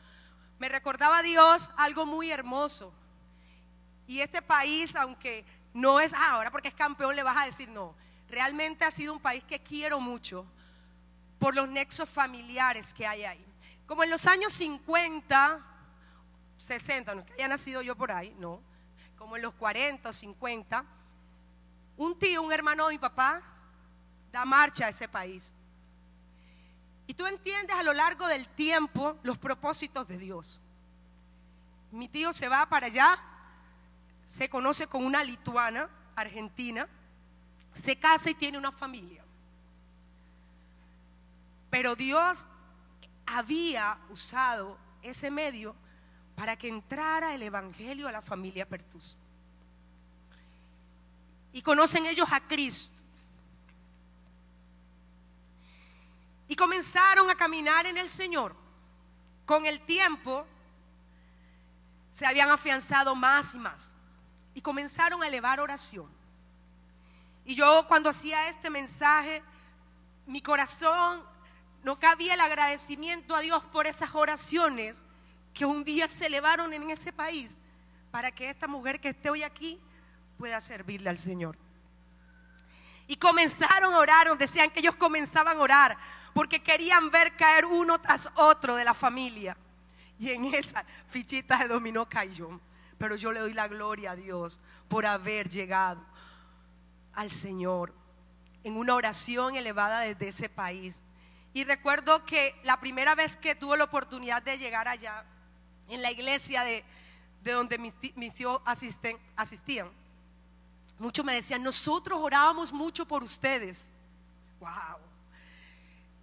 me 0.59 0.71
recordaba 0.71 1.19
a 1.19 1.23
Dios 1.23 1.71
algo 1.76 2.07
muy 2.07 2.31
hermoso. 2.31 2.90
Y 4.07 4.21
este 4.21 4.40
país, 4.40 4.97
aunque 4.97 5.45
no 5.75 6.00
es, 6.00 6.14
ah, 6.14 6.31
ahora 6.33 6.50
porque 6.50 6.69
es 6.69 6.75
campeón 6.75 7.14
le 7.14 7.23
vas 7.23 7.37
a 7.37 7.45
decir 7.45 7.69
no, 7.69 7.95
Realmente 8.31 8.87
ha 8.87 8.90
sido 8.90 9.12
un 9.12 9.21
país 9.21 9.45
que 9.45 9.62
quiero 9.62 10.00
mucho 10.00 10.47
por 11.42 11.56
los 11.56 11.68
nexos 11.68 12.08
familiares 12.08 12.94
que 12.94 13.04
hay 13.04 13.25
ahí. 13.25 13.44
Como 13.88 14.04
en 14.04 14.11
los 14.11 14.28
años 14.28 14.52
50, 14.52 15.61
60, 16.56 17.16
no 17.16 17.26
que 17.26 17.32
haya 17.32 17.49
nacido 17.49 17.82
yo 17.82 17.96
por 17.96 18.12
ahí, 18.12 18.32
no, 18.38 18.61
como 19.18 19.34
en 19.34 19.42
los 19.42 19.52
40 19.54 20.08
o 20.08 20.12
50, 20.12 20.84
un 21.96 22.16
tío, 22.16 22.42
un 22.42 22.52
hermano 22.52 22.87
de 22.87 22.94
mi 22.94 22.99
papá, 23.00 23.42
da 24.30 24.44
marcha 24.44 24.87
a 24.87 24.90
ese 24.90 25.08
país. 25.08 25.52
Y 27.08 27.14
tú 27.14 27.26
entiendes 27.26 27.75
a 27.75 27.82
lo 27.82 27.92
largo 27.92 28.28
del 28.28 28.46
tiempo 28.46 29.18
los 29.25 29.37
propósitos 29.37 30.06
de 30.06 30.18
Dios. 30.18 30.61
Mi 31.90 32.06
tío 32.06 32.32
se 32.32 32.46
va 32.46 32.68
para 32.68 32.87
allá, 32.87 33.18
se 34.26 34.49
conoce 34.49 34.87
con 34.87 35.04
una 35.04 35.25
lituana, 35.25 35.90
argentina, 36.14 36.88
se 37.75 37.96
casa 37.96 38.30
y 38.30 38.34
tiene 38.34 38.58
una 38.58 38.70
familia. 38.70 39.22
Pero 41.73 41.97
Dios 41.97 42.47
había 43.25 43.97
usado 44.11 44.76
ese 45.00 45.31
medio 45.31 45.75
para 46.37 46.55
que 46.55 46.69
entrara 46.69 47.35
el 47.35 47.43
Evangelio 47.43 48.07
a 48.07 48.12
la 48.12 48.21
familia 48.21 48.69
Pertus. 48.69 49.17
Y 51.50 51.62
conocen 51.62 52.05
ellos 52.05 52.29
a 52.31 52.41
Cristo. 52.41 53.00
Y 56.47 56.55
comenzaron 56.55 57.31
a 57.31 57.35
caminar 57.37 57.87
en 57.87 57.97
el 57.97 58.11
Señor. 58.11 58.55
Con 59.47 59.64
el 59.64 59.81
tiempo 59.81 60.45
se 62.11 62.26
habían 62.26 62.50
afianzado 62.50 63.14
más 63.14 63.55
y 63.55 63.59
más. 63.59 63.93
Y 64.52 64.61
comenzaron 64.61 65.23
a 65.23 65.26
elevar 65.26 65.59
oración. 65.59 66.11
Y 67.47 67.55
yo 67.55 67.87
cuando 67.88 68.11
hacía 68.11 68.50
este 68.50 68.69
mensaje, 68.69 69.43
mi 70.26 70.43
corazón 70.43 71.32
no 71.83 71.99
cabía 71.99 72.35
el 72.35 72.41
agradecimiento 72.41 73.35
a 73.35 73.41
Dios 73.41 73.62
por 73.65 73.87
esas 73.87 74.15
oraciones 74.15 75.03
que 75.53 75.65
un 75.65 75.85
día 75.85 76.09
se 76.09 76.27
elevaron 76.27 76.73
en 76.73 76.91
ese 76.91 77.12
país 77.12 77.57
para 78.11 78.31
que 78.31 78.51
esta 78.51 78.67
mujer 78.69 79.01
que 79.01 79.11
esté 79.11 79.31
hoy 79.31 79.43
aquí 79.43 79.81
pueda 80.39 80.61
servirle 80.61 81.11
al 81.11 81.19
Señor. 81.19 81.57
Y 83.07 83.17
comenzaron 83.17 83.95
a 83.95 83.99
orar, 83.99 84.39
decían 84.39 84.71
que 84.71 84.81
ellos 84.81 84.97
comenzaban 84.97 85.59
a 85.59 85.61
orar 85.61 85.99
porque 86.33 86.62
querían 86.62 87.11
ver 87.11 87.37
caer 87.37 87.65
uno 87.65 88.01
tras 88.01 88.29
otro 88.37 88.77
de 88.77 88.85
la 88.85 88.95
familia. 88.95 89.57
Y 90.19 90.31
en 90.31 90.47
esa 90.55 90.85
fichita 91.09 91.59
de 91.59 91.69
dominó 91.69 92.09
cayó. 92.09 92.61
Pero 92.97 93.17
yo 93.17 93.33
le 93.33 93.41
doy 93.41 93.53
la 93.53 93.67
gloria 93.67 94.12
a 94.12 94.17
Dios 94.17 94.61
por 94.89 95.05
haber 95.05 95.49
llegado 95.49 96.01
al 97.15 97.31
Señor. 97.31 97.93
en 98.65 98.77
una 98.77 98.95
oración 98.95 99.57
elevada 99.57 100.01
desde 100.03 100.29
ese 100.29 100.49
país. 100.49 101.03
Y 101.54 101.64
recuerdo 101.64 102.25
que 102.25 102.59
la 102.64 102.80
primera 102.80 103.14
vez 103.14 103.37
que 103.37 103.54
tuve 103.54 103.76
la 103.76 103.85
oportunidad 103.85 104.42
de 104.42 104.59
llegar 104.59 104.88
allá, 104.88 105.25
en 105.88 106.00
la 106.00 106.11
iglesia 106.11 106.64
de, 106.64 106.85
donde 107.42 107.76
mis, 107.78 107.94
hijos 108.40 108.62
asistían, 108.64 109.90
muchos 110.99 111.25
me 111.25 111.35
decían, 111.35 111.62
nosotros 111.62 112.18
orábamos 112.23 112.73
mucho 112.73 113.06
por 113.06 113.23
ustedes. 113.23 113.90
¡Wow! 114.61 114.99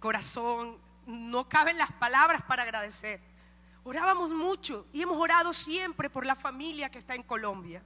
Corazón, 0.00 0.78
no 1.06 1.48
caben 1.48 1.78
las 1.78 1.92
palabras 1.92 2.42
para 2.42 2.62
agradecer. 2.62 3.20
Orábamos 3.84 4.30
mucho 4.30 4.86
y 4.92 5.02
hemos 5.02 5.16
orado 5.16 5.52
siempre 5.52 6.10
por 6.10 6.26
la 6.26 6.34
familia 6.34 6.90
que 6.90 6.98
está 6.98 7.14
en 7.14 7.22
Colombia. 7.22 7.82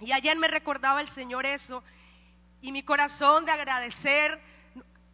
Y 0.00 0.12
ayer 0.12 0.36
me 0.38 0.48
recordaba 0.48 1.00
el 1.00 1.08
Señor 1.08 1.44
eso 1.44 1.82
y 2.62 2.72
mi 2.72 2.82
corazón 2.82 3.44
de 3.44 3.52
agradecer 3.52 4.40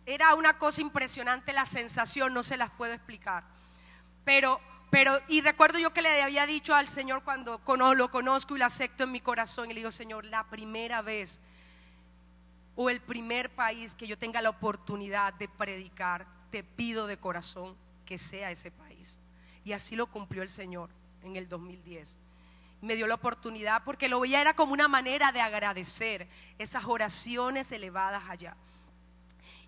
era 0.07 0.35
una 0.35 0.57
cosa 0.57 0.81
impresionante 0.81 1.53
la 1.53 1.67
sensación, 1.67 2.33
no 2.33 2.43
se 2.43 2.57
las 2.57 2.71
puedo 2.71 2.93
explicar. 2.93 3.45
Pero, 4.25 4.61
pero, 4.91 5.19
y 5.29 5.41
recuerdo 5.41 5.79
yo 5.79 5.93
que 5.93 6.03
le 6.03 6.23
había 6.23 6.47
dicho 6.47 6.75
al 6.75 6.89
Señor 6.89 7.23
cuando 7.25 7.61
lo 7.95 8.11
conozco 8.11 8.57
y 8.57 8.59
lo 8.59 8.65
acepto 8.65 9.05
en 9.05 9.13
mi 9.13 9.21
corazón, 9.21 9.71
y 9.71 9.75
le 9.75 9.81
digo, 9.81 9.91
Señor, 9.91 10.25
la 10.25 10.45
primera 10.45 11.03
vez 11.03 11.41
o 12.77 12.89
el 12.89 13.01
primer 13.01 13.51
país 13.51 13.95
que 13.95 14.07
yo 14.07 14.17
tenga 14.17 14.41
la 14.41 14.51
oportunidad 14.51 15.35
de 15.35 15.49
predicar, 15.49 16.27
te 16.51 16.63
pido 16.63 17.07
de 17.07 17.19
corazón 17.19 17.77
que 18.05 18.17
sea 18.17 18.51
ese 18.51 18.71
país. 18.71 19.19
Y 19.65 19.73
así 19.73 19.97
lo 19.97 20.07
cumplió 20.07 20.43
el 20.43 20.49
Señor 20.49 20.91
en 21.23 21.37
el 21.37 21.49
2010 21.49 22.17
me 22.83 22.95
dio 22.95 23.07
la 23.07 23.15
oportunidad 23.15 23.83
porque 23.85 24.09
lo 24.09 24.21
veía 24.21 24.41
era 24.41 24.55
como 24.55 24.73
una 24.73 24.87
manera 24.89 25.33
de 25.33 25.41
agradecer 25.41 26.29
esas 26.59 26.85
oraciones 26.85 27.73
elevadas 27.73 28.23
allá. 28.29 28.57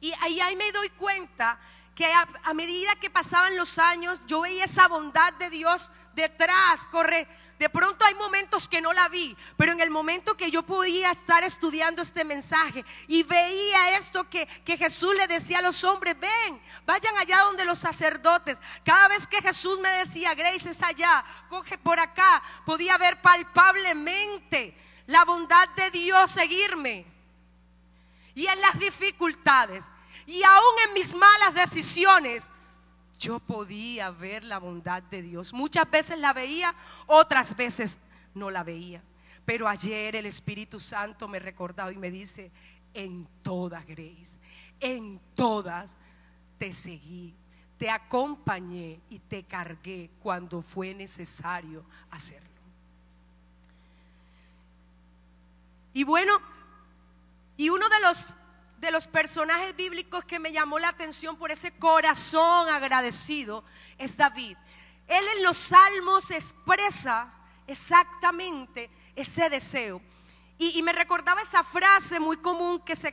Y 0.01 0.13
ahí, 0.21 0.41
ahí 0.41 0.57
me 0.57 0.71
doy 0.73 0.91
cuenta 0.91 1.59
que 1.99 2.07
a, 2.45 2.55
medida 2.55 2.95
que 2.95 3.11
pasaban 3.11 3.57
los 3.57 3.77
años, 3.77 4.21
yo 4.29 4.43
veía 4.43 4.67
esa 4.67 4.87
bondad 4.87 5.33
de 5.33 5.51
Dios 5.51 5.91
detrás, 6.15 6.87
corre. 6.93 7.27
De 7.59 7.69
pronto 7.69 8.05
hay 8.05 8.15
momentos 8.15 8.69
que 8.69 8.81
no 8.81 8.93
la 8.93 9.09
vi, 9.09 9.37
pero 9.57 9.73
en 9.73 9.81
el 9.81 9.91
momento 9.91 10.37
que 10.37 10.49
yo 10.49 10.63
podía 10.63 11.11
estar 11.11 11.43
estudiando 11.43 12.01
este 12.03 12.25
mensaje 12.25 12.85
y 13.09 13.25
veía 13.25 13.99
esto 13.99 14.23
que, 14.31 14.47
que, 14.65 14.77
Jesús 14.79 15.13
le 15.17 15.27
decía 15.27 15.59
a 15.59 15.63
los 15.63 15.83
hombres, 15.83 16.15
ven, 16.21 16.63
vayan 16.87 17.17
allá 17.17 17.41
donde 17.41 17.65
los 17.65 17.81
sacerdotes. 17.81 18.61
Cada 18.85 19.09
vez 19.09 19.27
que 19.27 19.43
Jesús 19.43 19.81
me 19.81 19.91
decía, 19.91 20.35
Grace 20.35 20.71
es 20.71 20.81
allá, 20.81 21.25
coge 21.49 21.79
por 21.79 21.99
acá, 21.99 22.41
podía 22.65 22.97
ver 22.97 23.21
palpablemente 23.21 24.73
la 25.09 25.25
bondad 25.25 25.69
de 25.71 25.91
Dios 25.91 26.31
seguirme 26.31 27.18
y 28.39 28.47
en 28.47 28.61
las 28.61 28.79
dificultades 28.79 29.85
y 30.25 30.45
aún 30.45 30.75
en 30.87 30.95
mis 30.95 31.13
malas 31.13 31.55
decisiones, 31.55 32.49
yo 33.19 33.41
podía 33.41 34.13
ver 34.13 34.45
la 34.45 34.59
bondad 34.59 35.03
de 35.03 35.23
Dios. 35.23 35.53
Muchas 35.53 35.91
veces 35.91 36.21
la 36.21 36.33
veía, 36.33 36.73
otras 37.09 37.57
veces 37.57 37.99
no 38.35 38.49
la 38.49 38.63
veía. 38.63 39.03
Pero 39.45 39.67
ayer 39.67 40.15
el 40.15 40.27
Espíritu 40.27 40.79
Santo 40.79 41.27
me 41.27 41.41
recordaba 41.41 41.93
y 41.93 41.97
me 41.97 42.13
dice, 42.13 42.53
en 42.95 43.27
todas, 43.43 43.85
Grace, 43.85 44.39
en 44.79 45.21
todas 45.35 45.97
te 46.59 46.73
seguí, 46.73 47.35
te 47.77 47.91
acompañé 47.91 49.01
y 49.11 49.19
te 49.19 49.43
cargué 49.43 50.11
cuando 50.23 50.63
fue 50.63 50.95
necesario 50.95 51.85
hacerlo. 52.09 52.47
Y 55.93 56.05
bueno, 56.05 56.41
y 57.59 57.71
uno 57.71 57.89
de 57.89 58.01
los, 58.01 58.37
de 58.79 58.93
los 58.93 59.09
personajes 59.09 59.75
bíblicos 59.75 60.25
que 60.25 60.39
me 60.39 60.53
llamó 60.53 60.79
la 60.79 60.91
atención 60.91 61.37
por 61.37 61.51
ese 61.51 61.73
corazón 61.73 62.69
agradecido 62.69 63.65
es 63.99 64.17
David. 64.17 64.57
Él 65.09 65.25
en 65.37 65.43
los 65.43 65.57
salmos 65.57 66.31
expresa 66.31 67.35
exactamente 67.67 68.89
ese 69.17 69.51
deseo. 69.51 70.01
Y, 70.57 70.79
y, 70.79 70.83
me 70.83 70.93
recordaba 70.93 71.43
esa 71.43 71.65
frase 71.65 72.21
muy 72.21 72.37
común 72.37 72.81
que 72.81 72.95
se 72.95 73.13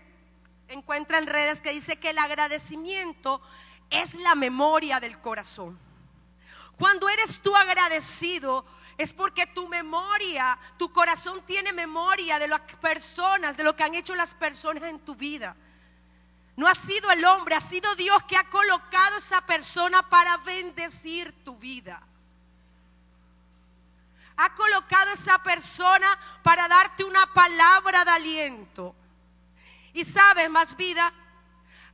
encuentra 0.68 1.18
en 1.18 1.26
redes 1.26 1.60
que 1.60 1.74
dice 1.74 1.98
que 1.98 2.12
el 2.12 2.20
agradecimiento 2.20 3.42
es 3.90 4.14
la 4.14 4.36
memoria 4.36 5.00
del 5.00 5.20
corazón. 5.22 5.80
Cuando 6.78 7.10
eres 7.10 7.40
tú 7.42 7.56
agradecido, 7.56 8.64
es 8.98 9.14
porque 9.14 9.46
tu 9.48 9.68
memoria, 9.68 10.58
tu 10.78 10.92
corazón 10.92 11.42
tiene 11.46 11.74
memoria 11.74 12.40
de 12.40 12.48
las 12.48 12.62
personas, 12.62 13.58
de 13.58 13.64
lo 13.64 13.76
que 13.76 13.84
han 13.84 13.96
hecho 13.96 14.16
las 14.16 14.34
personas 14.34 14.84
en 14.84 15.00
tu 15.00 15.16
vida. 15.16 15.56
No 16.56 16.68
ha 16.68 16.76
sido 16.76 17.12
el 17.12 17.26
hombre, 17.26 17.56
ha 17.56 17.62
sido 17.62 17.94
Dios 17.96 18.24
que 18.24 18.38
ha 18.38 18.46
colocado 18.46 19.18
esa 19.18 19.42
persona 19.42 20.08
para 20.08 20.38
bendecir 20.38 21.34
tu 21.44 21.58
vida. 21.58 22.02
Ha 24.38 24.54
colocado 24.56 25.12
esa 25.12 25.38
persona 25.40 26.08
para 26.42 26.68
darte 26.68 27.04
una 27.04 27.26
palabra 27.34 28.06
de 28.06 28.12
aliento. 28.12 28.96
Y 29.94 30.06
sabes, 30.06 30.50
más 30.50 30.78
vida, 30.78 31.14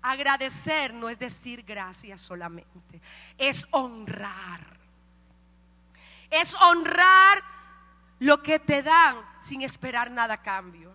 agradecer 0.02 0.94
no 0.94 1.10
es 1.10 1.18
decir 1.18 1.64
gracias 1.64 2.22
solamente, 2.22 3.02
es 3.38 3.68
honrar 3.72 4.71
es 6.32 6.56
honrar 6.56 7.44
lo 8.20 8.42
que 8.42 8.58
te 8.58 8.82
dan 8.82 9.18
sin 9.40 9.62
esperar 9.62 10.10
nada 10.10 10.36
a 10.36 10.42
cambio. 10.42 10.92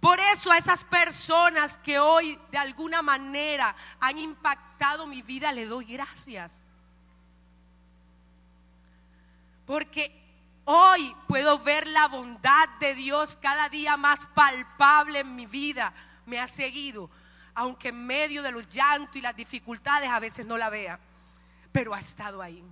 Por 0.00 0.20
eso 0.20 0.52
a 0.52 0.58
esas 0.58 0.84
personas 0.84 1.78
que 1.78 1.98
hoy 1.98 2.38
de 2.50 2.58
alguna 2.58 3.00
manera 3.00 3.74
han 3.98 4.18
impactado 4.18 5.06
mi 5.06 5.22
vida, 5.22 5.50
le 5.50 5.64
doy 5.64 5.86
gracias. 5.86 6.60
Porque 9.66 10.12
hoy 10.66 11.16
puedo 11.26 11.58
ver 11.58 11.86
la 11.86 12.08
bondad 12.08 12.68
de 12.80 12.94
Dios 12.94 13.38
cada 13.40 13.70
día 13.70 13.96
más 13.96 14.26
palpable 14.34 15.20
en 15.20 15.34
mi 15.34 15.46
vida. 15.46 15.94
Me 16.26 16.38
ha 16.38 16.48
seguido, 16.48 17.08
aunque 17.54 17.88
en 17.88 18.06
medio 18.06 18.42
de 18.42 18.52
los 18.52 18.68
llantos 18.68 19.16
y 19.16 19.22
las 19.22 19.34
dificultades 19.34 20.10
a 20.10 20.20
veces 20.20 20.44
no 20.44 20.58
la 20.58 20.68
vea, 20.68 21.00
pero 21.72 21.94
ha 21.94 22.00
estado 22.00 22.42
ahí. 22.42 22.62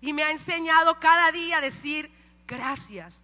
Y 0.00 0.12
me 0.12 0.22
ha 0.22 0.30
enseñado 0.30 0.98
cada 1.00 1.32
día 1.32 1.58
a 1.58 1.60
decir 1.60 2.10
gracias. 2.46 3.22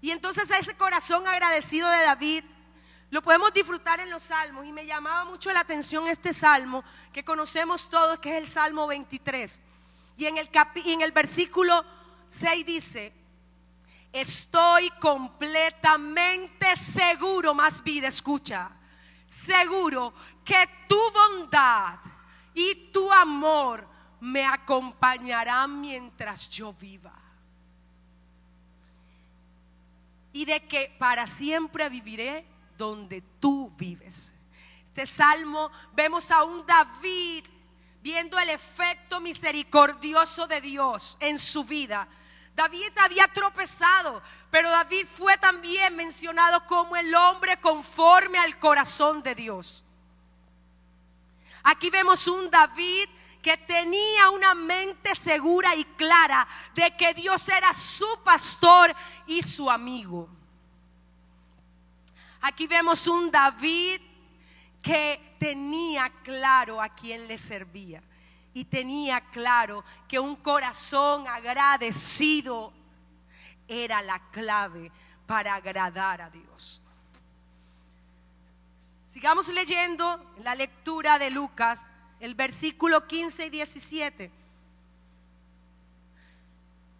Y 0.00 0.10
entonces 0.10 0.50
ese 0.50 0.74
corazón 0.74 1.26
agradecido 1.26 1.88
de 1.88 2.02
David 2.02 2.44
lo 3.10 3.22
podemos 3.22 3.52
disfrutar 3.52 4.00
en 4.00 4.10
los 4.10 4.24
salmos. 4.24 4.66
Y 4.66 4.72
me 4.72 4.86
llamaba 4.86 5.24
mucho 5.24 5.52
la 5.52 5.60
atención 5.60 6.08
este 6.08 6.34
salmo 6.34 6.82
que 7.12 7.24
conocemos 7.24 7.88
todos, 7.88 8.18
que 8.18 8.30
es 8.30 8.36
el 8.38 8.46
Salmo 8.48 8.86
23. 8.86 9.60
Y 10.16 10.26
en 10.26 10.38
el, 10.38 10.48
y 10.76 10.92
en 10.92 11.02
el 11.02 11.12
versículo 11.12 11.84
6 12.28 12.66
dice, 12.66 13.12
estoy 14.12 14.90
completamente 14.98 16.74
seguro, 16.74 17.54
más 17.54 17.82
vida, 17.84 18.08
escucha, 18.08 18.70
seguro 19.26 20.14
que 20.44 20.68
tu 20.88 20.98
bondad 21.12 21.98
y 22.54 22.74
tu 22.92 23.10
amor 23.12 23.86
me 24.20 24.44
acompañará 24.44 25.66
mientras 25.66 26.48
yo 26.48 26.72
viva. 26.74 27.12
Y 30.32 30.44
de 30.44 30.64
que 30.66 30.94
para 30.98 31.26
siempre 31.26 31.88
viviré 31.88 32.46
donde 32.78 33.22
tú 33.40 33.70
vives. 33.76 34.32
Este 34.88 35.06
salmo 35.06 35.70
vemos 35.94 36.30
a 36.30 36.44
un 36.44 36.64
David 36.66 37.44
viendo 38.02 38.38
el 38.38 38.50
efecto 38.50 39.20
misericordioso 39.20 40.46
de 40.46 40.60
Dios 40.60 41.16
en 41.20 41.38
su 41.38 41.64
vida. 41.64 42.08
David 42.54 42.90
había 43.00 43.26
tropezado, 43.28 44.22
pero 44.50 44.68
David 44.70 45.06
fue 45.16 45.36
también 45.38 45.96
mencionado 45.96 46.66
como 46.66 46.96
el 46.96 47.14
hombre 47.14 47.56
conforme 47.58 48.38
al 48.38 48.58
corazón 48.58 49.22
de 49.22 49.34
Dios. 49.34 49.82
Aquí 51.62 51.90
vemos 51.90 52.26
un 52.26 52.50
David 52.50 53.08
que 53.40 53.56
tenía 53.56 54.30
una 54.30 54.54
mente 54.54 55.14
segura 55.14 55.74
y 55.74 55.84
clara 55.84 56.46
de 56.74 56.96
que 56.96 57.12
Dios 57.12 57.48
era 57.48 57.74
su 57.74 58.06
pastor 58.24 58.94
y 59.26 59.42
su 59.42 59.70
amigo. 59.70 60.28
Aquí 62.40 62.66
vemos 62.66 63.06
un 63.06 63.30
David 63.30 64.00
que 64.80 65.36
tenía 65.38 66.10
claro 66.22 66.80
a 66.80 66.88
quién 66.88 67.28
le 67.28 67.38
servía 67.38 68.02
y 68.54 68.64
tenía 68.64 69.20
claro 69.30 69.84
que 70.08 70.18
un 70.18 70.36
corazón 70.36 71.26
agradecido 71.26 72.72
era 73.66 74.02
la 74.02 74.18
clave 74.30 74.90
para 75.26 75.54
agradar 75.54 76.20
a 76.20 76.30
Dios. 76.30 76.81
Sigamos 79.12 79.48
leyendo 79.48 80.24
la 80.38 80.54
lectura 80.54 81.18
de 81.18 81.28
Lucas, 81.28 81.84
el 82.18 82.34
versículo 82.34 83.06
15 83.06 83.44
y 83.44 83.50
17. 83.50 84.32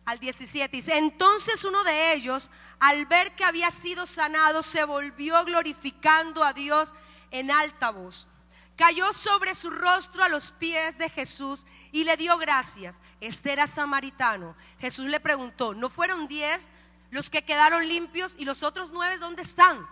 al 0.05 0.19
17. 0.19 0.77
Dice, 0.77 0.99
entonces 0.99 1.65
uno 1.65 1.83
de 1.85 2.13
ellos, 2.13 2.51
al 2.81 3.07
ver 3.07 3.35
que 3.35 3.45
había 3.45 3.71
sido 3.71 4.05
sanado, 4.05 4.63
se 4.63 4.85
volvió 4.85 5.43
glorificando 5.47 6.45
a 6.45 6.53
Dios 6.53 6.93
en 7.31 7.51
alta 7.51 7.89
voz. 7.89 8.29
Cayó 8.77 9.11
sobre 9.15 9.55
su 9.55 9.71
rostro 9.71 10.23
a 10.23 10.29
los 10.29 10.51
pies 10.51 10.99
de 10.99 11.09
Jesús 11.09 11.65
y 11.93 12.05
le 12.05 12.19
dio 12.19 12.37
gracias. 12.37 13.01
Este 13.23 13.53
era 13.53 13.67
samaritano. 13.67 14.55
Jesús 14.79 15.07
le 15.07 15.19
preguntó, 15.19 15.73
¿no 15.73 15.89
fueron 15.89 16.29
diez 16.29 16.69
los 17.11 17.31
que 17.31 17.43
quedaron 17.43 17.89
limpios 17.89 18.35
y 18.39 18.45
los 18.45 18.63
otros 18.63 18.91
nueve 18.93 19.17
dónde 19.17 19.41
están? 19.41 19.89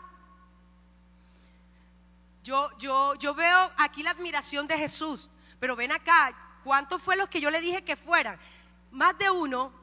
Yo, 2.42 2.70
yo, 2.78 3.14
yo 3.16 3.34
veo 3.34 3.70
aquí 3.76 4.02
la 4.02 4.10
admiración 4.10 4.66
de 4.66 4.78
Jesús, 4.78 5.30
pero 5.58 5.76
ven 5.76 5.92
acá, 5.92 6.32
¿cuántos 6.64 7.02
fue 7.02 7.16
los 7.16 7.28
que 7.28 7.40
yo 7.40 7.50
le 7.50 7.60
dije 7.60 7.84
que 7.84 7.96
fueran? 7.96 8.38
Más 8.90 9.16
de 9.18 9.30
uno 9.30 9.80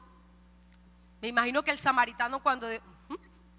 me 1.20 1.28
imagino 1.28 1.62
que 1.62 1.70
el 1.70 1.78
samaritano 1.78 2.40
cuando... 2.40 2.68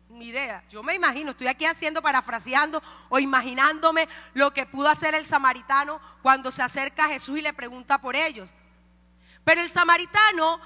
Ni 0.09 0.29
idea, 0.29 0.63
yo 0.71 0.81
me 0.81 0.95
imagino, 0.95 1.31
estoy 1.31 1.47
aquí 1.47 1.65
haciendo, 1.65 2.01
parafraseando 2.01 2.81
o 3.09 3.19
imaginándome 3.19 4.09
lo 4.33 4.51
que 4.51 4.65
pudo 4.65 4.89
hacer 4.89 5.13
el 5.13 5.23
samaritano 5.23 6.01
cuando 6.23 6.49
se 6.49 6.63
acerca 6.63 7.05
a 7.05 7.09
Jesús 7.09 7.38
y 7.38 7.43
le 7.43 7.53
pregunta 7.53 8.01
por 8.01 8.15
ellos. 8.15 8.51
Pero 9.43 9.62
el 9.62 9.69
samaritano 9.69 10.59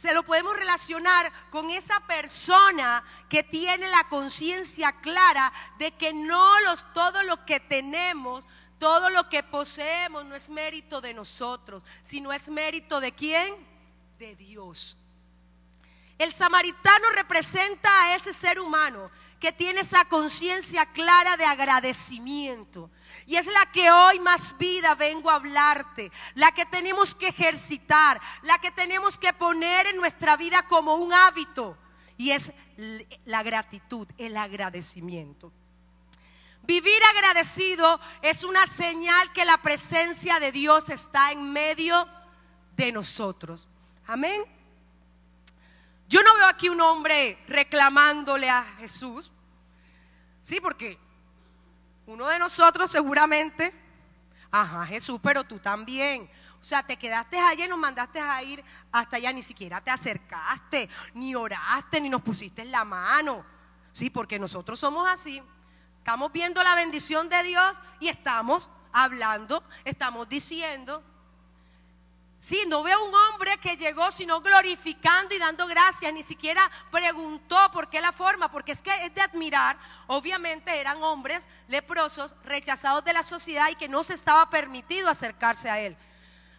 se 0.00 0.14
lo 0.14 0.22
podemos 0.22 0.56
relacionar 0.56 1.30
con 1.50 1.70
esa 1.70 2.00
persona 2.00 3.04
que 3.28 3.42
tiene 3.42 3.88
la 3.88 4.08
conciencia 4.08 4.92
clara 5.00 5.52
de 5.78 5.92
que 5.92 6.12
no 6.12 6.60
los 6.60 6.90
todo 6.94 7.22
lo 7.24 7.44
que 7.44 7.60
tenemos, 7.60 8.46
todo 8.78 9.10
lo 9.10 9.28
que 9.28 9.42
poseemos 9.42 10.24
no 10.24 10.34
es 10.34 10.48
mérito 10.48 11.00
de 11.00 11.12
nosotros, 11.12 11.84
sino 12.02 12.32
es 12.32 12.48
mérito 12.48 13.00
de 13.00 13.12
quién? 13.12 13.54
De 14.18 14.36
Dios. 14.36 14.96
El 16.18 16.32
samaritano 16.32 17.10
representa 17.10 18.04
a 18.04 18.14
ese 18.14 18.32
ser 18.32 18.60
humano 18.60 19.10
que 19.38 19.52
tiene 19.52 19.80
esa 19.80 20.04
conciencia 20.04 20.86
clara 20.86 21.36
de 21.36 21.44
agradecimiento. 21.44 22.90
Y 23.26 23.36
es 23.36 23.46
la 23.46 23.70
que 23.72 23.90
hoy 23.90 24.18
más 24.20 24.56
vida 24.58 24.94
vengo 24.94 25.30
a 25.30 25.36
hablarte, 25.36 26.10
la 26.34 26.52
que 26.52 26.66
tenemos 26.66 27.14
que 27.14 27.28
ejercitar, 27.28 28.20
la 28.42 28.58
que 28.58 28.70
tenemos 28.70 29.18
que 29.18 29.32
poner 29.32 29.86
en 29.86 29.96
nuestra 29.96 30.36
vida 30.36 30.66
como 30.68 30.96
un 30.96 31.12
hábito. 31.12 31.76
Y 32.16 32.32
es 32.32 32.52
la 33.24 33.42
gratitud, 33.42 34.06
el 34.18 34.36
agradecimiento. 34.36 35.52
Vivir 36.62 37.02
agradecido 37.14 38.00
es 38.22 38.44
una 38.44 38.66
señal 38.66 39.32
que 39.32 39.44
la 39.44 39.56
presencia 39.56 40.38
de 40.38 40.52
Dios 40.52 40.88
está 40.88 41.32
en 41.32 41.52
medio 41.52 42.06
de 42.76 42.92
nosotros. 42.92 43.66
Amén. 44.06 44.44
Yo 46.08 46.22
no 46.22 46.34
veo 46.34 46.46
aquí 46.46 46.68
un 46.68 46.80
hombre 46.80 47.38
reclamándole 47.46 48.50
a 48.50 48.64
Jesús. 48.78 49.32
Sí, 50.42 50.60
porque 50.60 50.98
uno 52.10 52.26
de 52.26 52.40
nosotros 52.40 52.90
seguramente, 52.90 53.72
ajá 54.50 54.84
Jesús, 54.84 55.20
pero 55.22 55.44
tú 55.44 55.60
también. 55.60 56.28
O 56.60 56.64
sea, 56.64 56.82
te 56.82 56.96
quedaste 56.96 57.38
allá 57.38 57.64
y 57.64 57.68
nos 57.68 57.78
mandaste 57.78 58.20
a 58.20 58.42
ir 58.42 58.62
hasta 58.90 59.16
allá, 59.16 59.32
ni 59.32 59.42
siquiera 59.42 59.80
te 59.80 59.90
acercaste, 59.90 60.90
ni 61.14 61.34
oraste, 61.34 62.00
ni 62.00 62.08
nos 62.08 62.20
pusiste 62.20 62.64
la 62.64 62.84
mano. 62.84 63.44
Sí, 63.92 64.10
porque 64.10 64.38
nosotros 64.38 64.78
somos 64.78 65.08
así. 65.08 65.40
Estamos 65.98 66.32
viendo 66.32 66.62
la 66.64 66.74
bendición 66.74 67.28
de 67.28 67.42
Dios 67.44 67.80
y 68.00 68.08
estamos 68.08 68.70
hablando, 68.92 69.62
estamos 69.84 70.28
diciendo, 70.28 71.04
Sí, 72.40 72.64
no 72.66 72.82
veo 72.82 73.04
un 73.04 73.14
hombre 73.14 73.58
que 73.58 73.76
llegó 73.76 74.10
sino 74.10 74.40
glorificando 74.40 75.34
y 75.34 75.38
dando 75.38 75.66
gracias, 75.66 76.10
ni 76.14 76.22
siquiera 76.22 76.70
preguntó 76.90 77.56
por 77.70 77.90
qué 77.90 78.00
la 78.00 78.12
forma, 78.12 78.50
porque 78.50 78.72
es 78.72 78.80
que 78.80 78.90
es 79.04 79.14
de 79.14 79.20
admirar, 79.20 79.78
obviamente 80.06 80.80
eran 80.80 81.02
hombres 81.02 81.46
leprosos, 81.68 82.34
rechazados 82.42 83.04
de 83.04 83.12
la 83.12 83.22
sociedad 83.22 83.68
y 83.70 83.74
que 83.74 83.88
no 83.88 84.02
se 84.02 84.14
estaba 84.14 84.48
permitido 84.48 85.10
acercarse 85.10 85.68
a 85.68 85.80
él. 85.80 85.98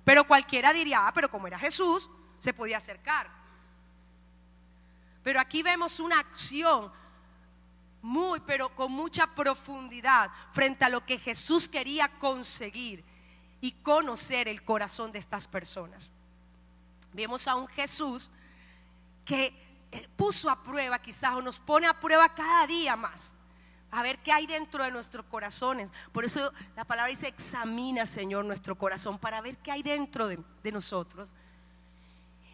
Pero 0.06 0.28
cualquiera 0.28 0.72
diría, 0.72 1.08
ah, 1.08 1.14
pero 1.16 1.32
como 1.32 1.48
era 1.48 1.58
Jesús, 1.58 2.08
se 2.38 2.54
podía 2.54 2.78
acercar. 2.78 3.28
Pero 5.24 5.40
aquí 5.40 5.64
vemos 5.64 6.00
una 6.00 6.20
acción 6.20 6.92
muy, 8.04 8.40
pero 8.42 8.70
con 8.76 8.92
mucha 8.92 9.26
profundidad 9.34 10.30
frente 10.52 10.86
a 10.86 10.90
lo 10.90 11.04
que 11.04 11.18
Jesús 11.18 11.68
quería 11.68 12.08
conseguir 12.20 13.04
y 13.62 13.72
conocer 13.72 14.48
el 14.48 14.64
corazón 14.64 15.12
de 15.12 15.20
estas 15.20 15.48
personas. 15.48 16.12
Vemos 17.14 17.48
a 17.48 17.56
un 17.56 17.68
Jesús 17.68 18.30
que 19.24 19.54
eh, 19.92 20.10
puso 20.16 20.50
a 20.50 20.64
prueba 20.64 21.00
quizás 21.00 21.36
o 21.36 21.42
nos 21.42 21.60
pone 21.60 21.86
a 21.86 22.00
prueba 22.00 22.34
cada 22.34 22.66
día 22.66 22.96
más. 22.96 23.36
A 23.92 24.02
ver 24.02 24.20
qué 24.20 24.32
hay 24.32 24.48
dentro 24.48 24.84
de 24.84 24.92
nuestros 24.92 25.26
corazones. 25.26 25.92
Por 26.12 26.24
eso 26.24 26.52
la 26.76 26.86
palabra 26.86 27.10
dice, 27.10 27.28
examina, 27.28 28.06
Señor, 28.06 28.46
nuestro 28.46 28.78
corazón 28.78 29.20
para 29.20 29.42
ver 29.42 29.58
qué 29.58 29.72
hay 29.72 29.84
dentro 29.84 30.28
de, 30.28 30.40
nosotros. 30.72 31.30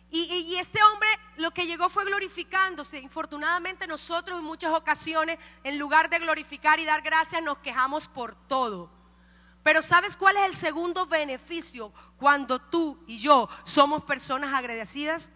Y, 0.09 0.23
y, 0.23 0.55
este 0.55 0.81
hombre 0.81 1.07
lo 1.37 1.51
que 1.51 1.67
llegó 1.67 1.89
fue 1.89 2.05
glorificándose. 2.05 2.99
Infortunadamente 2.99 3.85
nosotros 3.85 4.39
en 4.39 4.45
muchas 4.45 4.73
ocasiones, 4.73 5.37
en 5.63 5.77
lugar 5.77 6.09
de 6.09 6.17
glorificar 6.19 6.79
y 6.79 6.85
dar 6.85 7.03
gracias, 7.03 7.43
nos 7.43 7.59
quejamos 7.59 8.07
por 8.07 8.33
todo. 8.33 8.96
Pero 9.67 9.81
¿sabes 9.81 10.15
cuál 10.15 10.37
es 10.37 10.45
el 10.45 10.55
segundo 10.55 11.07
beneficio 11.07 11.91
cuando 12.17 12.57
tú 12.57 13.03
y 13.05 13.19
yo 13.19 13.49
somos 13.65 14.01
personas 14.05 14.53
agradecidas? 14.53 15.29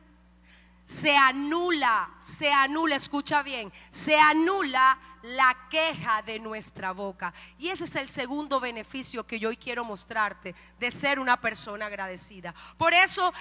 Se 0.85 1.17
anula, 1.17 2.09
se 2.21 2.49
anula, 2.49 2.95
escucha 2.95 3.43
bien, 3.43 3.73
se 3.89 4.17
anula 4.17 4.97
la 5.23 5.67
queja 5.69 6.21
de 6.21 6.39
nuestra 6.39 6.93
boca. 6.93 7.33
Y 7.59 7.67
ese 7.67 7.83
es 7.83 7.93
el 7.97 8.07
segundo 8.07 8.61
beneficio 8.61 9.27
que 9.27 9.37
yo 9.37 9.49
hoy 9.49 9.57
quiero 9.57 9.83
mostrarte 9.83 10.55
de 10.79 10.91
ser 10.91 11.19
una 11.19 11.41
persona 11.41 11.87
agradecida. 11.87 12.55
Por 12.77 12.93
eso 12.93 13.33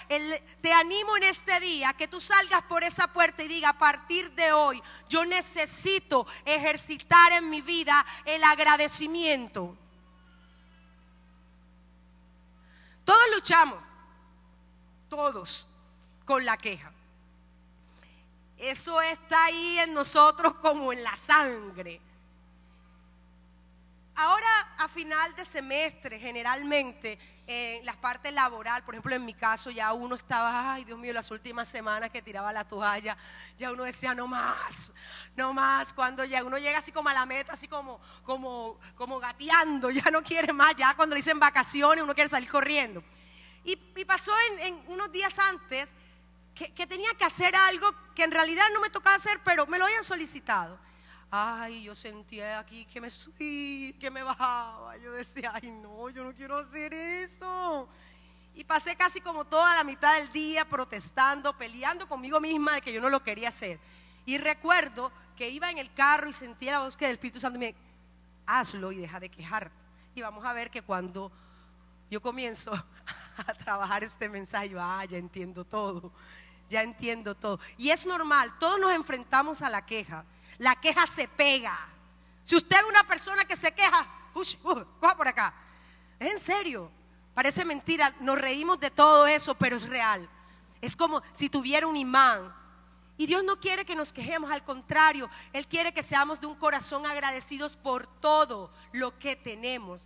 te 0.61 0.73
animo 0.73 1.17
en 1.19 1.23
este 1.23 1.61
día 1.61 1.93
que 1.93 2.09
tú 2.09 2.21
salgas 2.21 2.63
por 2.63 2.83
esa 2.83 3.07
puerta 3.07 3.45
y 3.45 3.49
diga, 3.49 3.69
a 3.69 3.79
partir 3.79 4.33
de 4.33 4.51
hoy 4.51 4.83
yo 5.09 5.25
necesito 5.25 6.27
ejercitar 6.45 7.31
en 7.31 7.49
mi 7.49 7.61
vida 7.61 8.05
el 8.25 8.43
agradecimiento. 8.43 9.77
Todos 13.11 13.31
luchamos, 13.35 13.83
todos, 15.09 15.67
con 16.25 16.45
la 16.45 16.57
queja. 16.57 16.93
Eso 18.57 19.03
está 19.03 19.47
ahí 19.47 19.81
en 19.81 19.93
nosotros 19.93 20.55
como 20.63 20.93
en 20.93 21.03
la 21.03 21.17
sangre. 21.17 22.01
Ahora, 24.15 24.77
a 24.79 24.87
final 24.87 25.35
de 25.35 25.45
semestre, 25.45 26.21
generalmente, 26.21 27.19
en 27.51 27.85
las 27.85 27.97
partes 27.97 28.33
laboral, 28.33 28.85
por 28.85 28.95
ejemplo, 28.95 29.13
en 29.15 29.25
mi 29.25 29.35
caso, 29.35 29.73
ya 29.73 29.93
uno 29.93 30.15
estaba, 30.15 30.75
ay 30.75 30.85
Dios 30.85 30.97
mío, 30.97 31.13
las 31.13 31.33
últimas 31.33 31.69
semanas 31.69 32.11
que 32.11 32.23
tiraba 32.23 32.53
la 32.53 32.63
toalla, 32.63 33.17
ya 33.59 33.73
uno 33.73 33.83
decía, 33.83 34.15
no 34.15 34.29
más, 34.29 34.93
no 35.35 35.53
más. 35.53 35.93
Cuando 35.93 36.25
ya 36.25 36.45
uno 36.45 36.59
llega 36.59 36.79
así 36.79 36.93
como 36.93 37.09
a 37.09 37.13
la 37.13 37.27
meta, 37.27 37.55
así 37.55 37.67
como, 37.67 38.01
como, 38.23 38.79
como 38.95 39.19
gateando, 39.19 39.91
ya 39.91 40.11
no 40.13 40.23
quiere 40.23 40.53
más, 40.53 40.77
ya 40.77 40.95
cuando 40.95 41.17
dicen 41.17 41.41
vacaciones, 41.41 42.05
uno 42.05 42.15
quiere 42.15 42.31
salir 42.31 42.49
corriendo. 42.49 43.03
Y, 43.65 43.77
pasó 44.05 44.33
en, 44.61 44.81
unos 44.87 45.11
días 45.11 45.39
antes 45.39 45.95
que 46.55 46.87
tenía 46.87 47.13
que 47.15 47.25
hacer 47.25 47.55
algo 47.57 47.93
que 48.15 48.23
en 48.23 48.31
realidad 48.31 48.67
no 48.73 48.81
me 48.81 48.91
tocaba 48.91 49.17
hacer, 49.17 49.41
pero 49.45 49.67
me 49.67 49.79
lo 49.79 49.87
habían 49.87 50.05
solicitado. 50.05 50.79
Ay, 51.33 51.85
yo 51.85 51.95
sentía 51.95 52.59
aquí 52.59 52.85
que 52.87 53.01
me 53.01 53.09
subí, 53.09 53.95
que 54.01 54.11
me 54.11 54.23
bajaba. 54.23 54.97
Yo 54.97 55.13
decía, 55.13 55.53
ay, 55.55 55.71
no, 55.71 56.11
yo 56.11 56.25
no 56.25 56.35
quiero 56.35 56.59
hacer 56.59 56.93
eso. 56.93 57.89
Y 58.55 58.65
pasé 58.65 58.97
casi 58.97 59.21
como 59.21 59.45
toda 59.45 59.77
la 59.77 59.85
mitad 59.85 60.17
del 60.17 60.33
día 60.33 60.65
protestando, 60.65 61.57
peleando 61.57 62.09
conmigo 62.09 62.41
misma 62.41 62.75
de 62.75 62.81
que 62.81 62.93
yo 62.93 63.01
no 63.01 63.09
lo 63.09 63.23
quería 63.23 63.51
hacer. 63.51 63.79
Y 64.27 64.39
recuerdo 64.39 65.13
que 65.37 65.49
iba 65.49 65.71
en 65.71 65.79
el 65.79 65.93
carro 65.95 66.29
y 66.29 66.33
sentía 66.33 66.73
la 66.73 66.81
voz 66.81 66.97
que 66.97 67.07
del 67.07 67.15
Espíritu 67.15 67.39
Santo 67.39 67.61
me 67.61 67.77
hazlo 68.47 68.91
y 68.91 68.97
deja 68.97 69.21
de 69.21 69.29
quejarte. 69.29 69.85
Y 70.17 70.23
vamos 70.23 70.45
a 70.45 70.53
ver 70.53 70.69
que 70.69 70.83
cuando 70.83 71.31
yo 72.11 72.21
comienzo 72.21 72.73
a 73.37 73.55
trabajar 73.55 74.03
este 74.03 74.29
mensaje, 74.29 74.73
ah, 74.77 75.05
ya 75.05 75.17
entiendo 75.17 75.65
todo, 75.65 76.13
ya 76.69 76.83
entiendo 76.83 77.37
todo. 77.37 77.61
Y 77.79 77.91
es 77.91 78.05
normal, 78.05 78.59
todos 78.59 78.81
nos 78.81 78.93
enfrentamos 78.93 79.63
a 79.63 79.71
la 79.71 79.87
queja 79.87 80.25
la 80.61 80.77
queja 80.77 81.07
se 81.07 81.27
pega. 81.27 81.89
Si 82.45 82.55
usted 82.55 82.77
es 82.77 82.85
una 82.85 83.03
persona 83.05 83.47
que 83.47 83.57
se 83.57 83.73
queja, 83.73 84.07
uy, 84.35 84.47
uh, 84.63 84.85
coja 85.01 85.17
por 85.17 85.27
acá. 85.27 85.55
Es 86.19 86.33
en 86.33 86.39
serio. 86.39 86.91
Parece 87.35 87.65
mentira, 87.65 88.15
nos 88.21 88.39
reímos 88.39 88.79
de 88.79 88.91
todo 88.91 89.27
eso, 89.27 89.55
pero 89.55 89.77
es 89.77 89.89
real. 89.89 90.29
Es 90.83 90.95
como 90.95 91.23
si 91.33 91.49
tuviera 91.49 91.87
un 91.87 91.97
imán. 91.97 92.55
Y 93.17 93.27
Dios 93.27 93.43
no 93.43 93.59
quiere 93.59 93.87
que 93.87 93.95
nos 93.95 94.13
quejemos, 94.13 94.51
al 94.51 94.63
contrario, 94.63 95.31
Él 95.55 95.67
quiere 95.67 95.95
que 95.95 96.03
seamos 96.03 96.41
de 96.41 96.47
un 96.47 96.55
corazón 96.55 97.07
agradecidos 97.07 97.79
por 97.79 98.07
todo 98.07 98.71
lo 98.93 99.19
que 99.19 99.37
tenemos. 99.37 100.03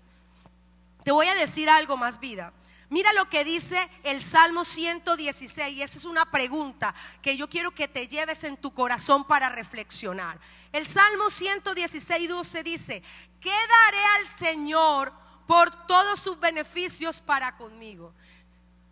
Te 1.03 1.11
voy 1.11 1.27
a 1.27 1.35
decir 1.35 1.69
algo 1.69 1.97
más 1.97 2.21
vida. 2.21 2.53
Mira 2.91 3.13
lo 3.13 3.29
que 3.29 3.45
dice 3.45 3.89
el 4.03 4.23
Salmo 4.23 4.65
116 4.65 5.77
y 5.77 5.83
esa 5.83 5.99
es 5.99 6.05
una 6.05 6.31
pregunta 6.31 6.95
que 7.23 7.37
yo 7.37 7.49
quiero 7.49 7.71
que 7.71 7.89
te 7.89 8.09
lleves 8.09 8.45
en 8.45 8.57
tu 8.57 8.73
corazón 8.73 9.25
para 9.25 9.49
reflexionar. 9.49 10.39
El 10.73 10.87
Salmo 10.87 11.31
116, 11.31 12.29
12 12.29 12.63
dice, 12.63 13.03
¿qué 13.41 13.51
daré 13.51 14.05
al 14.19 14.27
Señor 14.27 15.13
por 15.47 15.87
todos 15.87 16.21
sus 16.21 16.39
beneficios 16.39 17.21
para 17.21 17.57
conmigo? 17.57 18.13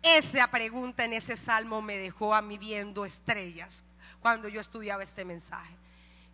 Esa 0.01 0.49
pregunta 0.49 1.05
en 1.05 1.13
ese 1.13 1.37
salmo 1.37 1.81
me 1.81 1.97
dejó 1.97 2.33
a 2.33 2.41
mí 2.41 2.57
viendo 2.57 3.05
estrellas 3.05 3.85
cuando 4.21 4.49
yo 4.49 4.59
estudiaba 4.59 5.03
este 5.03 5.23
mensaje. 5.23 5.75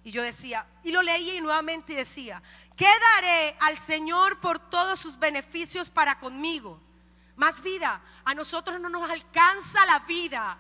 Y 0.04 0.12
yo 0.12 0.24
decía, 0.24 0.66
y 0.84 0.92
lo 0.92 1.02
leía 1.02 1.36
y 1.36 1.42
nuevamente 1.42 1.94
decía, 1.94 2.42
¿qué 2.76 2.88
daré 3.16 3.56
al 3.60 3.78
Señor 3.78 4.40
por 4.40 4.58
todos 4.58 4.98
sus 4.98 5.20
beneficios 5.20 5.90
para 5.90 6.18
conmigo? 6.20 6.80
Más 7.40 7.62
vida, 7.62 8.02
a 8.26 8.36
nosotros 8.36 8.82
no 8.82 8.90
nos 8.90 9.10
alcanza 9.10 9.86
la 9.86 10.00
vida. 10.00 10.58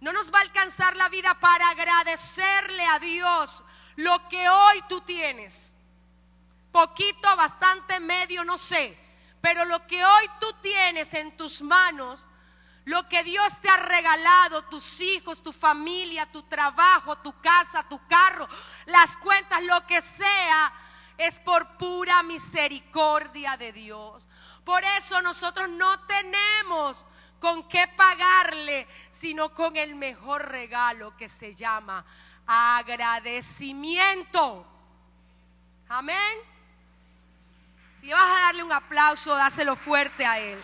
No 0.00 0.12
nos 0.12 0.30
va 0.30 0.40
a 0.40 0.42
alcanzar 0.42 0.94
la 0.96 1.08
vida 1.08 1.32
para 1.40 1.70
agradecerle 1.70 2.84
a 2.84 2.98
Dios 2.98 3.64
lo 3.96 4.28
que 4.28 4.50
hoy 4.50 4.84
tú 4.86 5.00
tienes. 5.00 5.74
Poquito, 6.70 7.34
bastante, 7.36 8.00
medio, 8.00 8.44
no 8.44 8.58
sé. 8.58 8.98
Pero 9.40 9.64
lo 9.64 9.86
que 9.86 10.04
hoy 10.04 10.30
tú 10.40 10.52
tienes 10.60 11.14
en 11.14 11.34
tus 11.38 11.62
manos, 11.62 12.22
lo 12.84 13.08
que 13.08 13.24
Dios 13.24 13.58
te 13.62 13.70
ha 13.70 13.78
regalado, 13.78 14.64
tus 14.64 15.00
hijos, 15.00 15.42
tu 15.42 15.54
familia, 15.54 16.30
tu 16.30 16.42
trabajo, 16.42 17.16
tu 17.16 17.32
casa, 17.40 17.88
tu 17.88 17.98
carro, 18.06 18.46
las 18.84 19.16
cuentas, 19.16 19.62
lo 19.62 19.86
que 19.86 20.02
sea, 20.02 20.70
es 21.16 21.40
por 21.40 21.78
pura 21.78 22.22
misericordia 22.22 23.56
de 23.56 23.72
Dios. 23.72 24.28
Por 24.68 24.84
eso 24.84 25.20
nosotros 25.22 25.68
no 25.70 25.98
tenemos 26.00 27.06
con 27.40 27.66
qué 27.70 27.88
pagarle, 27.88 28.86
sino 29.08 29.54
con 29.54 29.78
el 29.78 29.94
mejor 29.94 30.46
regalo 30.46 31.16
que 31.16 31.30
se 31.30 31.54
llama 31.54 32.04
agradecimiento. 32.46 34.66
Amén. 35.88 36.36
Si 37.98 38.12
vas 38.12 38.22
a 38.22 38.40
darle 38.42 38.62
un 38.62 38.72
aplauso, 38.72 39.34
dáselo 39.34 39.74
fuerte 39.74 40.26
a 40.26 40.38
Él. 40.38 40.62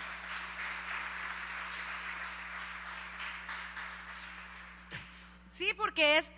Sí, 5.48 5.72
porque 5.72 6.18
es 6.18 6.30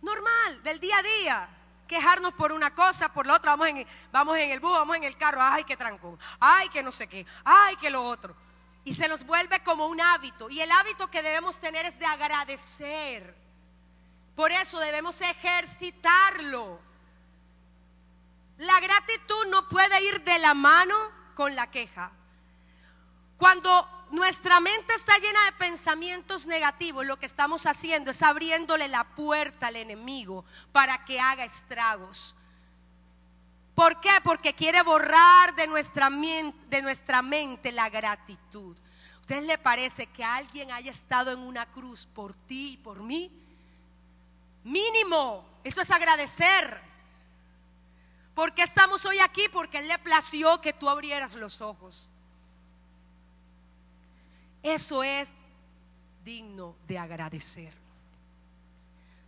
normal, 0.00 0.62
del 0.62 0.80
día 0.80 0.96
a 0.96 1.02
día. 1.02 1.59
Quejarnos 1.90 2.34
por 2.34 2.52
una 2.52 2.72
cosa, 2.72 3.12
por 3.12 3.26
la 3.26 3.34
otra. 3.34 3.56
Vamos 3.56 3.66
en, 3.66 3.86
vamos 4.12 4.38
en 4.38 4.52
el 4.52 4.60
bus, 4.60 4.70
vamos 4.74 4.96
en 4.96 5.02
el 5.02 5.16
carro. 5.16 5.42
Ay, 5.42 5.64
qué 5.64 5.76
trancón. 5.76 6.16
Ay, 6.38 6.68
que 6.68 6.84
no 6.84 6.92
sé 6.92 7.08
qué. 7.08 7.26
Ay, 7.44 7.74
que 7.78 7.90
lo 7.90 8.04
otro. 8.04 8.36
Y 8.84 8.94
se 8.94 9.08
nos 9.08 9.26
vuelve 9.26 9.60
como 9.64 9.86
un 9.86 10.00
hábito. 10.00 10.48
Y 10.48 10.60
el 10.60 10.70
hábito 10.70 11.10
que 11.10 11.20
debemos 11.20 11.58
tener 11.58 11.86
es 11.86 11.98
de 11.98 12.06
agradecer. 12.06 13.34
Por 14.36 14.52
eso 14.52 14.78
debemos 14.78 15.20
ejercitarlo. 15.20 16.78
La 18.58 18.78
gratitud 18.78 19.46
no 19.48 19.68
puede 19.68 20.00
ir 20.04 20.22
de 20.22 20.38
la 20.38 20.54
mano 20.54 20.94
con 21.34 21.56
la 21.56 21.72
queja. 21.72 22.12
Cuando 23.36 23.99
nuestra 24.10 24.60
mente 24.60 24.92
está 24.94 25.16
llena 25.18 25.44
de 25.44 25.52
pensamientos 25.52 26.46
negativos, 26.46 27.06
lo 27.06 27.18
que 27.18 27.26
estamos 27.26 27.64
haciendo 27.66 28.10
es 28.10 28.22
abriéndole 28.22 28.88
la 28.88 29.04
puerta 29.04 29.68
al 29.68 29.76
enemigo 29.76 30.44
para 30.72 31.04
que 31.04 31.20
haga 31.20 31.44
estragos. 31.44 32.34
¿Por 33.80 33.98
qué? 34.00 34.10
Porque 34.22 34.52
quiere 34.52 34.82
borrar 34.82 35.54
de 35.54 35.66
nuestra, 35.66 36.10
mente 36.10 37.72
la 37.72 37.88
gratitud. 37.88 38.76
¿A 39.16 39.20
ustedes 39.20 39.44
le 39.44 39.56
parece 39.56 40.06
que 40.06 40.22
alguien 40.22 40.70
haya 40.70 40.90
estado 40.90 41.32
en 41.32 41.38
una 41.38 41.64
cruz 41.64 42.04
por 42.04 42.34
ti 42.34 42.72
y 42.72 42.76
por 42.76 43.00
mí? 43.00 43.30
Mínimo, 44.64 45.46
eso 45.64 45.80
es 45.80 45.90
agradecer. 45.90 46.78
¿Por 48.34 48.52
qué 48.52 48.64
estamos 48.64 49.06
hoy 49.06 49.18
aquí? 49.20 49.48
Porque 49.50 49.78
Él 49.78 49.88
le 49.88 49.98
plació 49.98 50.60
que 50.60 50.74
tú 50.74 50.90
abrieras 50.90 51.34
los 51.34 51.62
ojos. 51.62 52.09
Eso 54.62 55.02
es 55.02 55.34
digno 56.24 56.76
de 56.86 56.98
agradecer. 56.98 57.72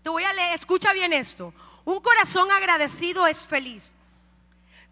Te 0.02 0.08
voy 0.08 0.24
a 0.24 0.32
leer, 0.32 0.54
escucha 0.54 0.92
bien 0.92 1.12
esto. 1.12 1.54
Un 1.84 2.00
corazón 2.00 2.50
agradecido 2.50 3.26
es 3.26 3.46
feliz. 3.46 3.92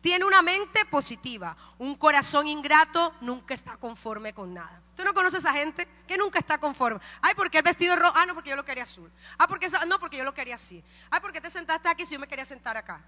Tiene 0.00 0.24
una 0.24 0.40
mente 0.40 0.84
positiva. 0.86 1.56
Un 1.78 1.94
corazón 1.94 2.46
ingrato 2.46 3.14
nunca 3.20 3.54
está 3.54 3.76
conforme 3.76 4.32
con 4.32 4.54
nada. 4.54 4.80
¿Tú 4.96 5.04
no 5.04 5.12
conoces 5.12 5.44
a 5.44 5.52
gente 5.52 5.86
que 6.06 6.16
nunca 6.16 6.38
está 6.38 6.58
conforme? 6.58 7.00
Ay, 7.20 7.34
porque 7.34 7.58
el 7.58 7.64
vestido 7.64 7.96
rojo. 7.96 8.12
Ah, 8.16 8.24
no, 8.24 8.34
porque 8.34 8.50
yo 8.50 8.56
lo 8.56 8.64
quería 8.64 8.84
azul. 8.84 9.10
Ah, 9.36 9.46
porque 9.46 9.68
no, 9.86 9.98
porque 9.98 10.16
yo 10.16 10.24
lo 10.24 10.32
quería 10.32 10.54
así. 10.54 10.82
Ay, 11.10 11.20
porque 11.20 11.40
te 11.40 11.50
sentaste 11.50 11.88
aquí 11.88 12.06
si 12.06 12.14
yo 12.14 12.20
me 12.20 12.28
quería 12.28 12.44
sentar 12.44 12.76
acá. 12.76 13.02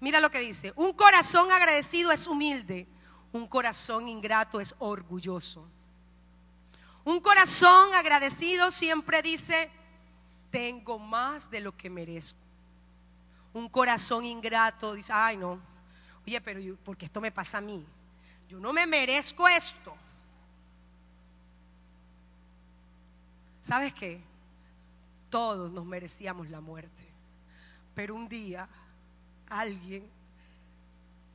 Mira 0.00 0.20
lo 0.20 0.30
que 0.30 0.38
dice. 0.38 0.72
Un 0.76 0.92
corazón 0.92 1.50
agradecido 1.50 2.12
es 2.12 2.26
humilde. 2.26 2.86
Un 3.32 3.46
corazón 3.46 4.08
ingrato 4.08 4.60
es 4.60 4.74
orgulloso. 4.78 5.66
Un 7.04 7.20
corazón 7.20 7.94
agradecido 7.94 8.70
siempre 8.70 9.22
dice, 9.22 9.70
tengo 10.50 10.98
más 10.98 11.50
de 11.50 11.60
lo 11.60 11.76
que 11.76 11.90
merezco. 11.90 12.38
Un 13.52 13.68
corazón 13.68 14.24
ingrato 14.24 14.94
dice, 14.94 15.12
ay 15.12 15.36
no, 15.36 15.58
oye, 16.26 16.40
pero 16.40 16.60
yo, 16.60 16.76
porque 16.76 17.06
esto 17.06 17.20
me 17.20 17.32
pasa 17.32 17.58
a 17.58 17.62
mí. 17.62 17.84
Yo 18.48 18.58
no 18.58 18.72
me 18.72 18.86
merezco 18.86 19.46
esto. 19.48 19.94
¿Sabes 23.60 23.92
qué? 23.92 24.20
Todos 25.28 25.70
nos 25.72 25.84
merecíamos 25.84 26.48
la 26.48 26.60
muerte. 26.60 27.06
Pero 27.94 28.14
un 28.14 28.28
día 28.28 28.68
alguien 29.48 30.08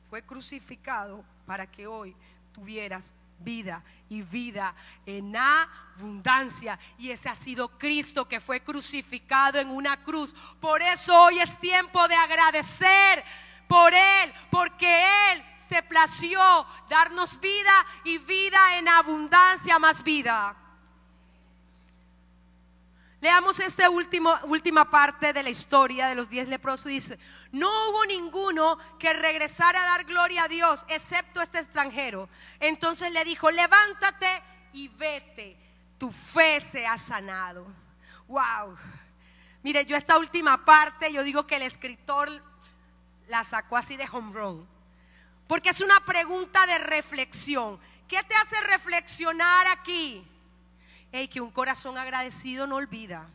fue 0.08 0.22
crucificado 0.22 1.24
para 1.46 1.66
que 1.70 1.86
hoy 1.86 2.16
tuvieras 2.52 3.14
vida 3.38 3.82
y 4.08 4.22
vida 4.22 4.74
en 5.06 5.34
abundancia. 5.36 6.78
Y 6.98 7.10
ese 7.10 7.28
ha 7.28 7.36
sido 7.36 7.78
Cristo 7.78 8.28
que 8.28 8.40
fue 8.40 8.62
crucificado 8.62 9.58
en 9.58 9.68
una 9.68 10.02
cruz. 10.02 10.34
Por 10.60 10.82
eso 10.82 11.24
hoy 11.24 11.38
es 11.40 11.58
tiempo 11.58 12.06
de 12.08 12.14
agradecer 12.14 13.24
por 13.68 13.92
Él, 13.92 14.32
porque 14.50 15.04
Él 15.32 15.44
se 15.58 15.82
plació 15.82 16.66
darnos 16.88 17.40
vida 17.40 17.86
y 18.04 18.18
vida 18.18 18.78
en 18.78 18.88
abundancia 18.88 19.78
más 19.78 20.02
vida. 20.02 20.56
Leamos 23.20 23.58
esta 23.58 23.88
última 23.88 24.90
parte 24.90 25.32
de 25.32 25.42
la 25.42 25.48
historia 25.48 26.08
de 26.08 26.14
los 26.14 26.28
diez 26.28 26.46
leprosos. 26.46 26.86
Dice, 26.86 27.18
no 27.54 27.68
hubo 27.88 28.04
ninguno 28.06 28.78
que 28.98 29.12
regresara 29.12 29.80
a 29.80 29.86
dar 29.86 30.04
gloria 30.04 30.42
a 30.42 30.48
Dios, 30.48 30.84
excepto 30.88 31.40
este 31.40 31.60
extranjero. 31.60 32.28
Entonces 32.58 33.12
le 33.12 33.24
dijo, 33.24 33.48
levántate 33.48 34.42
y 34.72 34.88
vete, 34.88 35.56
tu 35.96 36.10
fe 36.10 36.60
se 36.60 36.84
ha 36.84 36.98
sanado. 36.98 37.64
Wow. 38.26 38.76
Mire, 39.62 39.86
yo 39.86 39.96
esta 39.96 40.18
última 40.18 40.64
parte, 40.64 41.12
yo 41.12 41.22
digo 41.22 41.46
que 41.46 41.54
el 41.54 41.62
escritor 41.62 42.28
la 43.28 43.44
sacó 43.44 43.76
así 43.76 43.96
de 43.96 44.08
home 44.10 44.32
run. 44.32 44.68
Porque 45.46 45.70
es 45.70 45.80
una 45.80 46.04
pregunta 46.04 46.66
de 46.66 46.78
reflexión. 46.78 47.78
¿Qué 48.08 48.20
te 48.24 48.34
hace 48.34 48.60
reflexionar 48.62 49.68
aquí? 49.68 50.26
que 51.30 51.40
un 51.40 51.52
corazón 51.52 51.96
agradecido 51.96 52.66
no 52.66 52.74
olvida. 52.74 53.28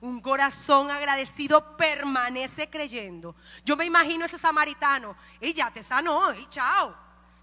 Un 0.00 0.20
corazón 0.20 0.90
agradecido 0.90 1.76
permanece 1.76 2.68
creyendo. 2.68 3.34
Yo 3.64 3.76
me 3.76 3.84
imagino 3.84 4.24
ese 4.24 4.38
samaritano. 4.38 5.16
Y 5.40 5.52
ya 5.52 5.70
te 5.70 5.82
sanó, 5.82 6.32
y 6.34 6.46
chao. 6.46 6.96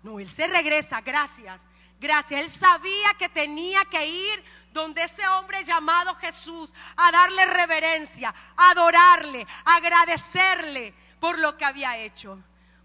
No, 0.03 0.19
él 0.19 0.29
se 0.29 0.47
regresa, 0.47 1.01
gracias. 1.01 1.65
Gracias. 1.99 2.39
Él 2.39 2.49
sabía 2.49 3.13
que 3.17 3.29
tenía 3.29 3.83
que 3.85 4.07
ir 4.07 4.43
donde 4.71 5.03
ese 5.03 5.27
hombre 5.27 5.63
llamado 5.63 6.15
Jesús 6.15 6.73
a 6.95 7.11
darle 7.11 7.45
reverencia, 7.45 8.33
adorarle, 8.55 9.45
agradecerle 9.65 10.93
por 11.19 11.39
lo 11.39 11.57
que 11.57 11.65
había 11.65 11.97
hecho 11.97 12.39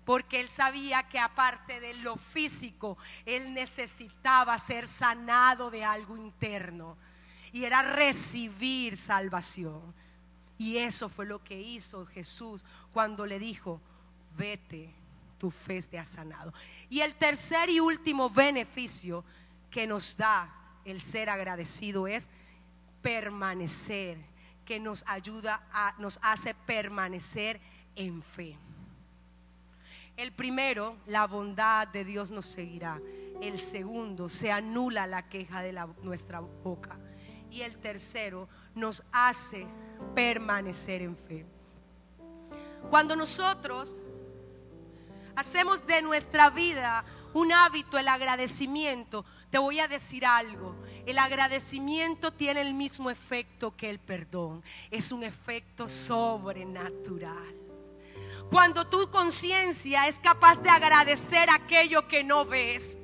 porque 0.04 0.40
él 0.40 0.48
sabía 0.48 1.04
que 1.04 1.18
aparte 1.18 1.78
de 1.78 1.94
lo 1.94 2.16
físico, 2.16 2.98
él 3.24 3.54
necesitaba 3.54 4.58
ser 4.58 4.88
sanado 4.88 5.70
de 5.70 5.84
algo 5.84 6.16
interno 6.16 6.96
y 7.52 7.64
era 7.64 7.82
recibir 7.82 8.96
salvación. 8.96 9.94
Y 10.58 10.78
eso 10.78 11.08
fue 11.08 11.26
lo 11.26 11.42
que 11.42 11.60
hizo 11.60 12.06
Jesús 12.06 12.64
cuando 12.92 13.26
le 13.26 13.38
dijo, 13.38 13.80
vete, 14.36 14.94
tu 15.38 15.50
fe 15.50 15.82
te 15.82 15.98
ha 15.98 16.04
sanado. 16.04 16.54
Y 16.88 17.00
el 17.00 17.14
tercer 17.14 17.68
y 17.68 17.80
último 17.80 18.30
beneficio 18.30 19.24
que 19.70 19.86
nos 19.86 20.16
da 20.16 20.54
el 20.84 21.00
ser 21.00 21.30
agradecido 21.30 22.06
es 22.06 22.28
permanecer, 23.02 24.18
que 24.64 24.78
nos 24.78 25.04
ayuda 25.06 25.66
a, 25.72 25.94
nos 25.98 26.18
hace 26.22 26.54
permanecer 26.54 27.60
en 27.96 28.22
fe. 28.22 28.56
El 30.16 30.32
primero, 30.32 30.96
la 31.06 31.26
bondad 31.26 31.88
de 31.88 32.04
Dios 32.04 32.30
nos 32.30 32.46
seguirá. 32.46 33.00
El 33.40 33.58
segundo, 33.58 34.28
se 34.28 34.52
anula 34.52 35.06
la 35.06 35.28
queja 35.28 35.62
de 35.62 35.72
nuestra 36.02 36.40
boca. 36.40 36.98
Y 37.52 37.60
el 37.60 37.76
tercero, 37.76 38.48
nos 38.74 39.02
hace 39.12 39.66
permanecer 40.14 41.02
en 41.02 41.14
fe. 41.14 41.44
Cuando 42.88 43.14
nosotros 43.14 43.94
hacemos 45.36 45.86
de 45.86 46.00
nuestra 46.00 46.48
vida 46.48 47.04
un 47.34 47.52
hábito 47.52 47.98
el 47.98 48.08
agradecimiento, 48.08 49.26
te 49.50 49.58
voy 49.58 49.80
a 49.80 49.88
decir 49.88 50.24
algo. 50.24 50.74
El 51.04 51.18
agradecimiento 51.18 52.32
tiene 52.32 52.62
el 52.62 52.72
mismo 52.72 53.10
efecto 53.10 53.76
que 53.76 53.90
el 53.90 53.98
perdón. 53.98 54.62
Es 54.90 55.12
un 55.12 55.22
efecto 55.22 55.88
sobrenatural. 55.88 57.54
Cuando 58.50 58.86
tu 58.86 59.10
conciencia 59.10 60.08
es 60.08 60.18
capaz 60.18 60.62
de 60.62 60.70
agradecer 60.70 61.50
aquello 61.50 62.08
que 62.08 62.24
no 62.24 62.44
ves, 62.44 62.98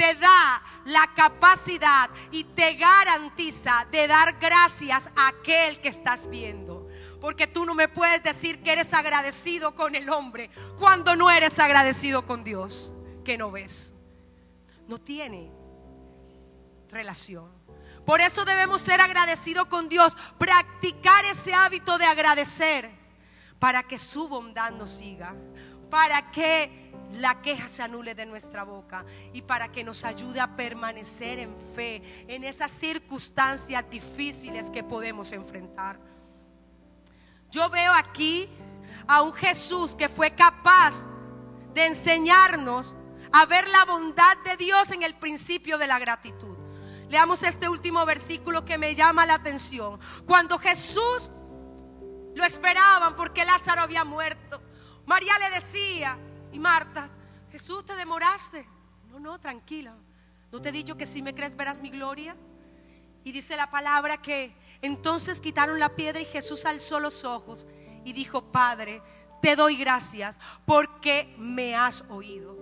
te 0.00 0.14
da 0.14 0.62
la 0.86 1.10
capacidad 1.14 2.08
y 2.32 2.44
te 2.44 2.72
garantiza 2.76 3.86
de 3.90 4.06
dar 4.06 4.38
gracias 4.40 5.10
a 5.14 5.28
aquel 5.28 5.78
que 5.78 5.90
estás 5.90 6.26
viendo. 6.30 6.88
Porque 7.20 7.46
tú 7.46 7.66
no 7.66 7.74
me 7.74 7.86
puedes 7.86 8.22
decir 8.22 8.62
que 8.62 8.72
eres 8.72 8.94
agradecido 8.94 9.74
con 9.74 9.94
el 9.94 10.08
hombre 10.08 10.50
cuando 10.78 11.16
no 11.16 11.30
eres 11.30 11.58
agradecido 11.58 12.26
con 12.26 12.42
Dios, 12.42 12.94
que 13.26 13.36
no 13.36 13.50
ves. 13.50 13.94
No 14.88 14.96
tiene 14.96 15.50
relación. 16.88 17.50
Por 18.06 18.22
eso 18.22 18.46
debemos 18.46 18.80
ser 18.80 19.02
agradecidos 19.02 19.66
con 19.66 19.90
Dios, 19.90 20.16
practicar 20.38 21.26
ese 21.26 21.52
hábito 21.52 21.98
de 21.98 22.06
agradecer 22.06 22.90
para 23.58 23.82
que 23.82 23.98
su 23.98 24.28
bondad 24.28 24.70
nos 24.70 24.92
siga, 24.92 25.34
para 25.90 26.30
que 26.30 26.79
la 27.12 27.40
queja 27.42 27.68
se 27.68 27.82
anule 27.82 28.14
de 28.14 28.26
nuestra 28.26 28.64
boca 28.64 29.04
y 29.32 29.42
para 29.42 29.72
que 29.72 29.84
nos 29.84 30.04
ayude 30.04 30.40
a 30.40 30.56
permanecer 30.56 31.38
en 31.38 31.54
fe 31.74 32.02
en 32.28 32.44
esas 32.44 32.70
circunstancias 32.70 33.84
difíciles 33.90 34.70
que 34.70 34.84
podemos 34.84 35.32
enfrentar. 35.32 35.98
Yo 37.50 37.68
veo 37.68 37.92
aquí 37.92 38.48
a 39.06 39.22
un 39.22 39.32
Jesús 39.32 39.94
que 39.94 40.08
fue 40.08 40.34
capaz 40.34 41.04
de 41.74 41.86
enseñarnos 41.86 42.94
a 43.32 43.46
ver 43.46 43.68
la 43.68 43.84
bondad 43.84 44.36
de 44.44 44.56
Dios 44.56 44.90
en 44.90 45.02
el 45.02 45.14
principio 45.14 45.78
de 45.78 45.86
la 45.86 45.98
gratitud. 45.98 46.56
Leamos 47.08 47.42
este 47.42 47.68
último 47.68 48.06
versículo 48.06 48.64
que 48.64 48.78
me 48.78 48.94
llama 48.94 49.26
la 49.26 49.34
atención. 49.34 49.98
Cuando 50.26 50.58
Jesús 50.58 51.32
lo 52.34 52.44
esperaban 52.44 53.16
porque 53.16 53.44
Lázaro 53.44 53.80
había 53.80 54.04
muerto, 54.04 54.62
María 55.06 55.36
le 55.38 55.50
decía, 55.50 56.16
y 56.52 56.58
Marta, 56.58 57.08
Jesús, 57.50 57.84
te 57.84 57.94
demoraste. 57.94 58.66
No, 59.10 59.18
no, 59.18 59.38
tranquila. 59.38 59.94
¿No 60.52 60.60
te 60.60 60.70
he 60.70 60.72
dicho 60.72 60.96
que 60.96 61.06
si 61.06 61.22
me 61.22 61.34
crees 61.34 61.56
verás 61.56 61.80
mi 61.80 61.90
gloria? 61.90 62.36
Y 63.24 63.32
dice 63.32 63.56
la 63.56 63.70
palabra 63.70 64.20
que 64.20 64.54
entonces 64.82 65.40
quitaron 65.40 65.78
la 65.78 65.90
piedra 65.90 66.20
y 66.20 66.24
Jesús 66.24 66.64
alzó 66.64 67.00
los 67.00 67.24
ojos 67.24 67.66
y 68.04 68.12
dijo, 68.12 68.42
Padre, 68.50 69.02
te 69.42 69.56
doy 69.56 69.76
gracias 69.76 70.38
porque 70.64 71.34
me 71.38 71.74
has 71.74 72.02
oído. 72.10 72.58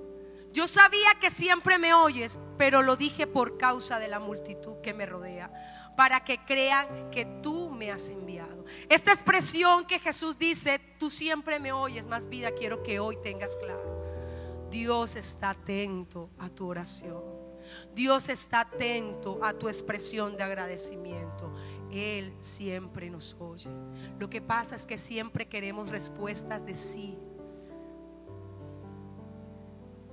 Yo 0.53 0.67
sabía 0.67 1.15
que 1.21 1.31
siempre 1.31 1.79
me 1.79 1.95
oyes, 1.95 2.39
pero 2.57 2.83
lo 2.83 2.97
dije 2.97 3.27
por 3.27 3.59
causa 3.59 3.99
de 3.99 4.09
la 4.09 4.19
multitud 4.19 4.81
que 4.83 4.95
me 4.95 5.07
rodea, 5.07 5.51
para 5.97 6.25
que 6.25 6.39
crean 6.45 7.11
que 7.11 7.25
tú 7.43 7.68
me 7.79 7.91
has 7.91 8.09
enviado. 8.09 8.65
Esta 8.89 9.13
expresión 9.13 9.87
que 9.87 9.99
Jesús 9.99 10.39
dice, 10.39 10.81
tú 10.99 11.11
siempre 11.11 11.59
me 11.59 11.73
oyes, 11.73 12.07
más 12.07 12.29
vida 12.29 12.51
quiero 12.51 12.83
que 12.83 13.01
hoy 13.01 13.17
tengas 13.23 13.57
claro. 13.57 14.03
Dios 14.71 15.17
está 15.17 15.51
atento 15.51 16.29
a 16.39 16.49
tu 16.49 16.69
oración. 16.69 17.23
Dios 17.95 18.29
está 18.29 18.61
atento 18.61 19.39
a 19.43 19.53
tu 19.53 19.69
expresión 19.69 20.37
de 20.37 20.43
agradecimiento. 20.43 21.55
Él 21.91 22.35
siempre 22.41 23.09
nos 23.09 23.37
oye. 23.39 23.71
Lo 24.19 24.29
que 24.29 24.43
pasa 24.43 24.77
es 24.77 24.85
que 24.85 24.99
siempre 24.99 25.49
queremos 25.49 25.89
respuestas 25.89 26.65
de 26.67 26.75
sí 26.75 27.19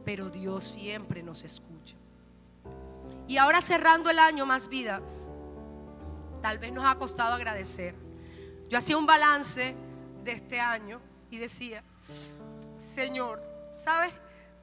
pero 0.05 0.29
Dios 0.29 0.63
siempre 0.63 1.23
nos 1.23 1.43
escucha. 1.43 1.95
Y 3.27 3.37
ahora 3.37 3.59
cerrando 3.59 4.11
el 4.11 4.19
año 4.19 4.45
más 4.45 4.69
vida, 4.69 5.01
tal 6.45 6.59
vez 6.59 6.71
nos 6.71 6.85
ha 6.85 6.93
costado 6.93 7.33
agradecer. 7.33 7.95
Yo 8.69 8.77
hacía 8.77 8.95
un 8.99 9.07
balance 9.07 9.75
de 10.23 10.31
este 10.31 10.59
año 10.59 11.01
y 11.31 11.39
decía, 11.39 11.83
Señor, 12.93 13.41
¿sabes? 13.83 14.13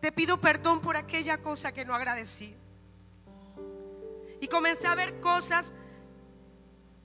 Te 0.01 0.13
pido 0.13 0.41
perdón 0.41 0.81
por 0.81 0.97
aquella 0.97 1.39
cosa 1.39 1.73
que 1.73 1.85
no 1.85 1.93
agradecí. 1.93 2.55
Y 4.41 4.47
comencé 4.47 4.87
a 4.87 4.95
ver 4.95 5.19
cosas 5.19 5.73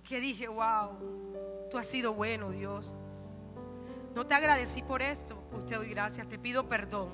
que 0.03 0.19
dije, 0.19 0.47
wow, 0.47 1.67
tú 1.71 1.79
has 1.79 1.87
sido 1.87 2.13
bueno, 2.13 2.51
Dios. 2.51 2.93
No 4.13 4.27
te 4.27 4.35
agradecí 4.35 4.83
por 4.83 5.01
esto, 5.01 5.43
pues 5.49 5.65
te 5.65 5.73
doy 5.73 5.89
gracias, 5.89 6.29
te 6.29 6.37
pido 6.37 6.69
perdón. 6.69 7.09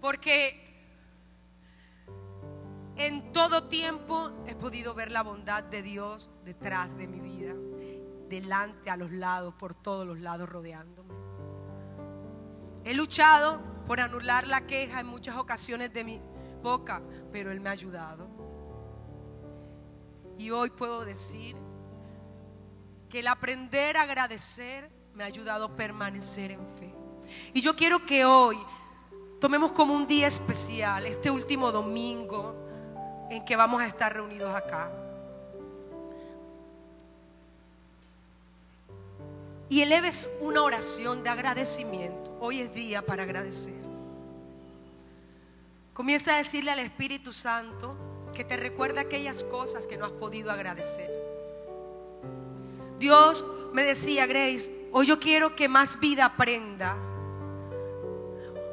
Porque 0.00 0.71
en 2.96 3.32
todo 3.32 3.64
tiempo 3.64 4.30
he 4.46 4.54
podido 4.54 4.94
ver 4.94 5.10
la 5.10 5.22
bondad 5.22 5.62
de 5.64 5.82
Dios 5.82 6.30
detrás 6.44 6.96
de 6.96 7.06
mi 7.06 7.20
vida, 7.20 7.54
delante, 8.28 8.90
a 8.90 8.96
los 8.96 9.10
lados, 9.10 9.54
por 9.54 9.74
todos 9.74 10.06
los 10.06 10.18
lados 10.20 10.48
rodeándome. 10.48 11.14
He 12.84 12.94
luchado 12.94 13.60
por 13.86 14.00
anular 14.00 14.46
la 14.46 14.66
queja 14.66 15.00
en 15.00 15.06
muchas 15.06 15.36
ocasiones 15.36 15.92
de 15.92 16.04
mi 16.04 16.20
boca, 16.62 17.02
pero 17.30 17.50
Él 17.50 17.60
me 17.60 17.68
ha 17.68 17.72
ayudado. 17.72 18.28
Y 20.38 20.50
hoy 20.50 20.70
puedo 20.70 21.04
decir 21.04 21.56
que 23.08 23.20
el 23.20 23.28
aprender 23.28 23.96
a 23.96 24.02
agradecer 24.02 24.90
me 25.14 25.24
ha 25.24 25.26
ayudado 25.26 25.66
a 25.66 25.76
permanecer 25.76 26.50
en 26.50 26.66
fe. 26.66 26.94
Y 27.54 27.60
yo 27.60 27.76
quiero 27.76 28.04
que 28.04 28.24
hoy 28.24 28.58
tomemos 29.40 29.72
como 29.72 29.94
un 29.94 30.06
día 30.06 30.26
especial, 30.26 31.06
este 31.06 31.30
último 31.30 31.70
domingo 31.70 32.61
en 33.32 33.44
que 33.44 33.56
vamos 33.56 33.82
a 33.82 33.86
estar 33.86 34.12
reunidos 34.12 34.54
acá. 34.54 34.90
Y 39.68 39.80
eleves 39.80 40.30
una 40.40 40.62
oración 40.62 41.22
de 41.22 41.30
agradecimiento. 41.30 42.36
Hoy 42.40 42.60
es 42.60 42.74
día 42.74 43.00
para 43.02 43.22
agradecer. 43.22 43.80
Comienza 45.94 46.34
a 46.34 46.38
decirle 46.38 46.70
al 46.70 46.78
Espíritu 46.80 47.32
Santo 47.32 47.96
que 48.34 48.44
te 48.44 48.56
recuerda 48.56 49.02
aquellas 49.02 49.44
cosas 49.44 49.86
que 49.86 49.96
no 49.96 50.04
has 50.04 50.12
podido 50.12 50.50
agradecer. 50.50 51.10
Dios 52.98 53.44
me 53.72 53.82
decía, 53.82 54.26
Grace, 54.26 54.88
hoy 54.92 55.06
yo 55.06 55.18
quiero 55.18 55.56
que 55.56 55.68
más 55.68 55.98
vida 55.98 56.26
aprenda 56.26 56.96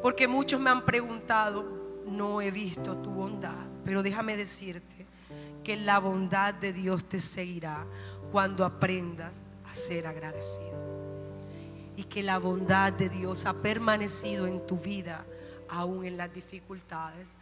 porque 0.01 0.27
muchos 0.27 0.59
me 0.59 0.69
han 0.69 0.85
preguntado, 0.85 1.65
no 2.05 2.41
he 2.41 2.51
visto 2.51 2.95
tu 2.97 3.09
bondad, 3.09 3.68
pero 3.89 4.03
déjame 4.03 4.37
decirte 4.37 5.07
que 5.63 5.75
la 5.75 5.97
bondad 5.97 6.53
de 6.53 6.71
Dios 6.71 7.05
te 7.05 7.19
seguirá 7.19 7.87
cuando 8.31 8.63
aprendas 8.63 9.41
a 9.67 9.73
ser 9.73 10.05
agradecido. 10.05 10.77
Y 11.97 12.03
que 12.03 12.21
la 12.21 12.37
bondad 12.37 12.93
de 12.93 13.09
Dios 13.09 13.47
ha 13.47 13.53
permanecido 13.63 14.45
en 14.45 14.63
tu 14.67 14.77
vida 14.77 15.25
aún 15.67 16.05
en 16.05 16.17
las 16.17 16.31
dificultades. 16.31 17.35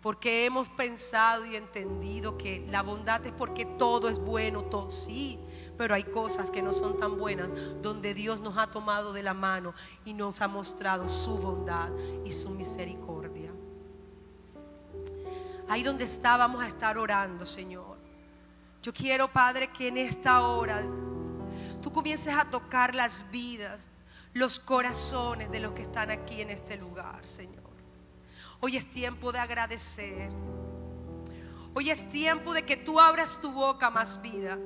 Porque 0.00 0.46
hemos 0.46 0.66
pensado 0.68 1.44
y 1.44 1.56
entendido 1.56 2.38
que 2.38 2.66
la 2.70 2.80
bondad 2.80 3.26
es 3.26 3.32
porque 3.32 3.66
todo 3.66 4.08
es 4.08 4.18
bueno, 4.18 4.62
todo 4.62 4.90
sí, 4.90 5.38
pero 5.76 5.94
hay 5.94 6.04
cosas 6.04 6.50
que 6.50 6.62
no 6.62 6.72
son 6.72 6.98
tan 6.98 7.18
buenas 7.18 7.52
donde 7.82 8.14
Dios 8.14 8.40
nos 8.40 8.56
ha 8.56 8.70
tomado 8.70 9.12
de 9.12 9.22
la 9.22 9.34
mano 9.34 9.74
y 10.06 10.14
nos 10.14 10.40
ha 10.40 10.48
mostrado 10.48 11.06
su 11.06 11.36
bondad 11.36 11.90
y 12.24 12.32
su 12.32 12.48
misericordia. 12.48 13.52
Ahí 15.68 15.82
donde 15.82 16.04
está 16.04 16.36
vamos 16.36 16.62
a 16.62 16.66
estar 16.66 16.96
orando, 16.96 17.44
Señor. 17.44 17.96
Yo 18.82 18.92
quiero, 18.92 19.26
Padre, 19.28 19.68
que 19.68 19.88
en 19.88 19.96
esta 19.96 20.46
hora 20.46 20.84
tú 21.82 21.92
comiences 21.92 22.34
a 22.34 22.48
tocar 22.48 22.94
las 22.94 23.30
vidas, 23.30 23.88
los 24.32 24.60
corazones 24.60 25.50
de 25.50 25.60
los 25.60 25.72
que 25.72 25.82
están 25.82 26.10
aquí 26.10 26.40
en 26.40 26.50
este 26.50 26.76
lugar, 26.76 27.26
Señor. 27.26 27.64
Hoy 28.60 28.76
es 28.76 28.90
tiempo 28.90 29.32
de 29.32 29.40
agradecer. 29.40 30.30
Hoy 31.74 31.90
es 31.90 32.08
tiempo 32.10 32.54
de 32.54 32.62
que 32.62 32.76
tú 32.76 33.00
abras 33.00 33.40
tu 33.40 33.50
boca 33.50 33.90
más 33.90 34.22
vida. 34.22 34.56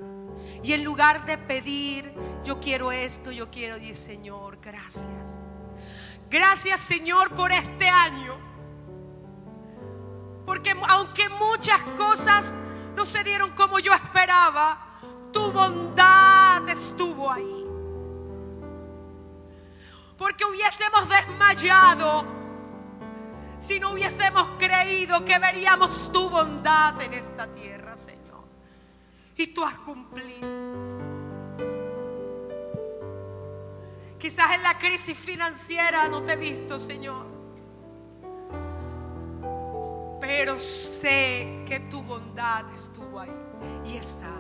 Y 0.63 0.73
en 0.75 0.85
lugar 0.85 1.25
de 1.25 1.39
pedir, 1.39 2.13
yo 2.45 2.61
quiero 2.61 2.93
esto, 2.93 3.33
yo 3.33 3.51
quiero 3.51 3.77
decir, 3.77 3.97
Señor, 3.97 4.59
gracias. 4.61 5.41
Gracias, 6.29 6.81
Señor, 6.81 7.35
por 7.35 7.53
este 7.53 7.89
año. 7.89 8.50
Porque 10.45 10.75
aunque 10.89 11.29
muchas 11.29 11.81
cosas 11.97 12.53
no 12.97 13.05
se 13.07 13.23
dieron 13.25 13.51
como 13.53 13.79
yo 13.79 13.93
esperaba, 13.93 14.79
tu 15.33 15.51
bondad 15.53 16.69
estuvo 16.69 17.31
ahí. 17.31 17.67
Porque 20.19 20.45
hubiésemos 20.45 21.09
desmayado 21.09 22.27
si 23.59 23.79
no 23.79 23.93
hubiésemos 23.93 24.51
creído 24.59 25.25
que 25.25 25.39
veríamos 25.39 26.13
tu 26.13 26.29
bondad 26.29 27.01
en 27.03 27.15
esta 27.15 27.47
tierra, 27.47 27.95
Señor. 27.95 28.45
Y 29.37 29.47
tú 29.49 29.65
has 29.65 29.75
cumplido. 29.77 30.49
Quizás 34.19 34.51
en 34.55 34.63
la 34.63 34.79
crisis 34.79 35.17
financiera 35.17 36.09
no 36.09 36.23
te 36.23 36.35
he 36.35 36.37
visto, 36.37 36.79
Señor. 36.79 37.30
Pero 40.33 40.61
sé 40.61 41.65
que 41.67 41.81
tu 41.91 42.01
bondad 42.03 42.73
estuvo 42.73 43.19
ahí 43.19 43.35
y 43.85 43.97
está. 43.97 44.31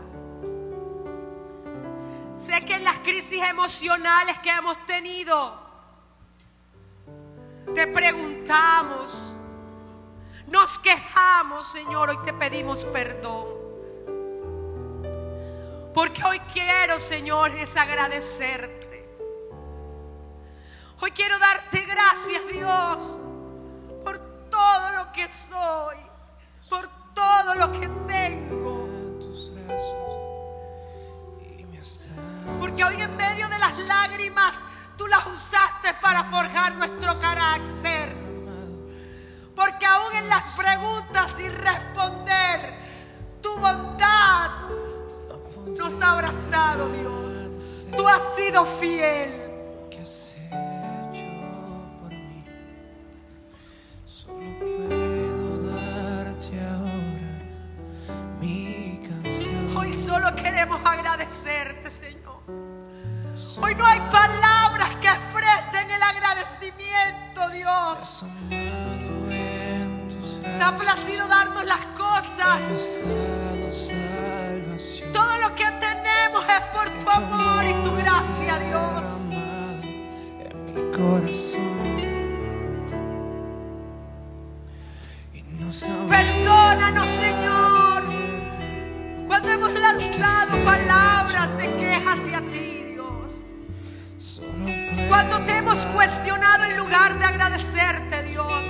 Sé 2.36 2.64
que 2.64 2.76
en 2.76 2.84
las 2.84 2.99
crisis 2.99 3.43
emocionales 3.43 4.38
que 4.38 4.51
hemos 4.51 4.86
tenido, 4.86 5.59
te 7.74 7.88
preguntamos, 7.88 9.34
nos 10.47 10.78
quejamos, 10.78 11.66
Señor, 11.66 12.11
hoy 12.11 12.18
te 12.24 12.34
pedimos 12.34 12.84
perdón. 12.84 13.49
Porque 15.93 16.22
hoy 16.22 16.38
quiero, 16.53 17.01
Señor, 17.01 17.51
es 17.57 17.76
agradecerte. 17.76 19.09
Hoy 21.01 21.11
quiero 21.11 21.36
darte 21.41 21.84
gracias, 21.84 22.47
Dios, 22.47 23.20
todo 24.61 24.93
lo 24.93 25.13
que 25.13 25.29
soy, 25.29 25.97
por 26.69 26.89
todo 27.15 27.55
lo 27.55 27.73
que 27.73 27.89
tengo. 28.07 28.89
Porque 32.59 32.85
hoy 32.85 33.01
en 33.01 33.17
medio 33.17 33.49
de 33.49 33.59
las 33.59 33.79
lágrimas 33.79 34.53
tú 34.99 35.07
las 35.07 35.27
usaste 35.27 35.95
para 36.03 36.25
forjar 36.25 36.75
nuestro 36.75 37.19
carácter. 37.21 38.15
Porque 39.55 39.87
aún 39.87 40.15
en 40.17 40.29
las 40.29 40.45
preguntas 40.57 41.33
sin 41.39 41.53
responder, 41.53 42.81
tu 43.41 43.57
bondad 43.59 44.51
nos 45.79 46.03
ha 46.03 46.13
abrazado, 46.13 46.89
Dios. 46.91 47.87
Tú 47.97 48.07
has 48.07 48.23
sido 48.37 48.67
fiel. 48.79 49.49
Queremos 60.35 60.81
agradecerte, 60.85 61.91
Señor. 61.91 62.41
Hoy 63.61 63.74
no 63.74 63.85
hay 63.85 64.01
palabras 64.11 64.97
que 64.97 65.09
expresen 65.09 65.91
el 65.91 66.03
agradecimiento, 66.03 67.51
Dios. 67.51 68.24
Te 70.43 70.62
ha 70.62 70.76
placido 70.76 71.26
darnos 71.28 71.64
las 71.64 71.85
cosas. 71.97 73.03
Todo 75.12 75.39
lo 75.39 75.55
que 75.55 75.70
tenemos 75.81 76.45
es 76.49 76.61
por 76.72 76.89
tu 76.91 77.11
amor 77.11 77.64
y 77.64 77.72
tu 77.83 77.95
gracia, 77.97 78.59
Dios. 78.59 79.26
Perdónanos, 86.09 87.09
Señor, 87.09 87.49
Cuando 95.21 95.45
te 95.45 95.55
hemos 95.55 95.85
cuestionado 95.89 96.64
en 96.64 96.79
lugar 96.79 97.18
de 97.18 97.27
agradecerte, 97.27 98.23
Dios. 98.23 98.64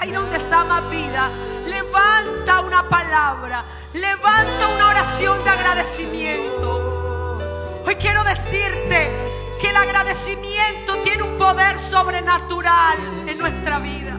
Ahí 0.00 0.10
donde 0.10 0.38
está 0.38 0.64
más 0.64 0.90
vida, 0.90 1.30
levanta 1.68 2.62
una 2.62 2.88
palabra, 2.88 3.64
levanta 3.92 4.68
una 4.74 4.88
oración 4.88 5.44
de 5.44 5.50
agradecimiento. 5.50 7.38
Hoy 7.86 7.94
quiero 7.94 8.24
decirte 8.24 9.30
que 9.60 9.70
el 9.70 9.76
agradecimiento 9.76 10.96
tiene 11.04 11.22
un 11.22 11.38
poder 11.38 11.78
sobrenatural 11.78 12.98
en 13.28 13.38
nuestra 13.38 13.78
vida. 13.78 14.18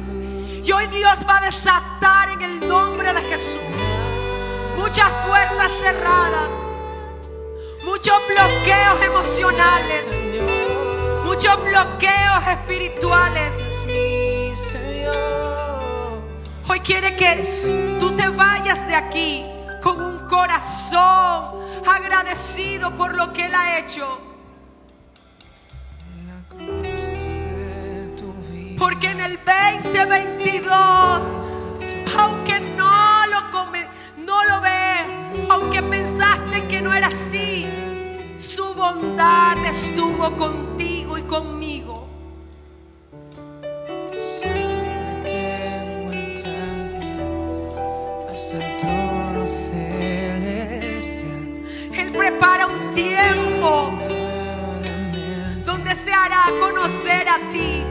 Y 0.64 0.72
hoy 0.72 0.88
Dios 0.88 1.18
va 1.28 1.40
a 1.40 1.42
desatar 1.42 2.30
en 2.30 2.42
el 2.42 2.70
nombre 2.70 3.12
de 3.12 3.22
Jesús 3.24 3.60
muchas 4.78 5.10
puertas 5.28 5.72
cerradas, 5.82 6.63
muchos 7.84 8.16
bloqueos 8.28 9.04
emocionales, 9.06 10.14
muchos 11.26 11.56
bloqueos 11.64 12.48
espirituales. 12.50 13.62
Hoy 16.68 16.80
quiere 16.80 17.16
que 17.16 17.98
tú 18.00 18.12
te 18.12 18.28
vayas 18.30 18.88
de 18.88 18.96
aquí 18.96 19.46
con 19.82 20.02
un 20.02 20.28
corazón 20.28 21.62
agradecido 21.86 22.92
por 22.92 23.16
lo 23.16 23.32
que 23.34 23.46
Él 23.46 23.54
ha 23.56 23.80
hecho. 23.80 24.20
Porque 28.80 29.08
en 29.12 29.22
el 29.22 29.38
2022, 29.46 30.72
aunque 32.18 32.60
no 32.60 33.28
lo, 33.28 33.52
come- 33.52 33.88
no 34.18 34.44
lo 34.46 34.62
ve, 34.62 35.46
aunque 35.50 35.82
pensaste 35.84 36.68
que 36.68 36.82
no 36.82 36.94
era 36.94 37.08
así, 37.08 37.53
bondad 38.84 39.64
estuvo 39.66 40.36
contigo 40.36 41.18
y 41.18 41.22
conmigo. 41.22 42.10
Él 51.96 52.12
prepara 52.12 52.68
un 52.68 52.94
tiempo 52.94 53.94
donde 55.66 55.96
se 55.96 56.12
hará 56.14 56.44
conocer 56.60 57.30
a 57.30 57.38
ti. 57.54 57.86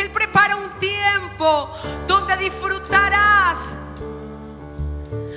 Él 0.00 0.10
prepara 0.10 0.56
un 0.56 0.70
tiempo 0.78 1.68
donde 2.08 2.36
disfrutarás, 2.38 3.74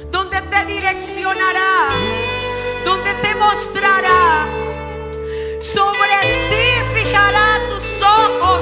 donde 0.10 0.42
te 0.42 0.66
direccionará, 0.66 1.90
donde 2.88 3.14
te 3.16 3.36
mostrará. 3.36 4.48
Sobre 5.60 6.18
ti 6.50 6.66
fijará 6.96 7.60
tus 7.68 8.02
ojos, 8.02 8.62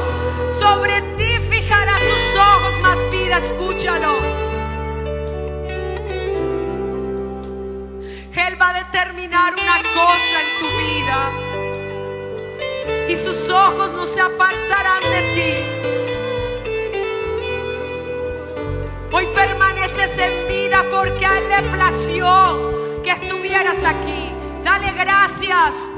sobre 0.59 0.99
ti 1.15 1.31
fijará 1.51 1.93
sus 1.99 2.35
ojos 2.35 2.79
más 2.81 2.97
vida, 3.11 3.37
escúchalo. 3.37 4.13
Él 8.45 8.53
va 8.59 8.69
a 8.69 8.73
determinar 8.83 9.53
una 9.53 9.77
cosa 9.99 10.35
en 10.43 10.49
tu 10.59 10.67
vida 10.85 11.19
y 13.07 13.15
sus 13.17 13.47
ojos 13.49 13.93
no 13.93 14.07
se 14.07 14.21
apartarán 14.21 15.03
de 15.03 15.21
ti. 15.35 15.51
Hoy 19.11 19.27
permaneces 19.35 20.17
en 20.17 20.47
vida 20.47 20.83
porque 20.89 21.25
a 21.27 21.37
Él 21.37 21.47
le 21.47 21.61
plació 21.69 22.25
que 23.03 23.11
estuvieras 23.11 23.44
aquí. 23.63 24.31
Dale 24.63 24.91
gracias. 24.91 25.89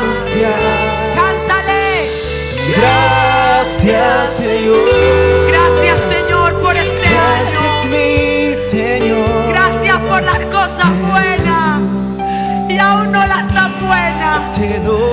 Gracias, 0.00 0.60
Cántale. 1.14 2.08
gracias 2.76 4.28
Señor, 4.30 4.84
Gracias 5.48 6.00
Señor 6.02 6.52
por 6.60 6.76
este 6.76 7.08
gracias 7.08 7.62
año. 7.84 7.90
mi 7.90 8.54
Señor, 8.54 9.48
Gracias 9.48 9.96
por 10.00 10.22
las 10.22 10.38
cosas 10.46 10.90
buenas 11.10 11.80
y 12.68 12.78
aún 12.78 13.12
no 13.12 13.26
las 13.26 13.46
tan 13.54 13.80
buenas. 13.86 14.52
te 14.56 14.78
doy 14.80 15.07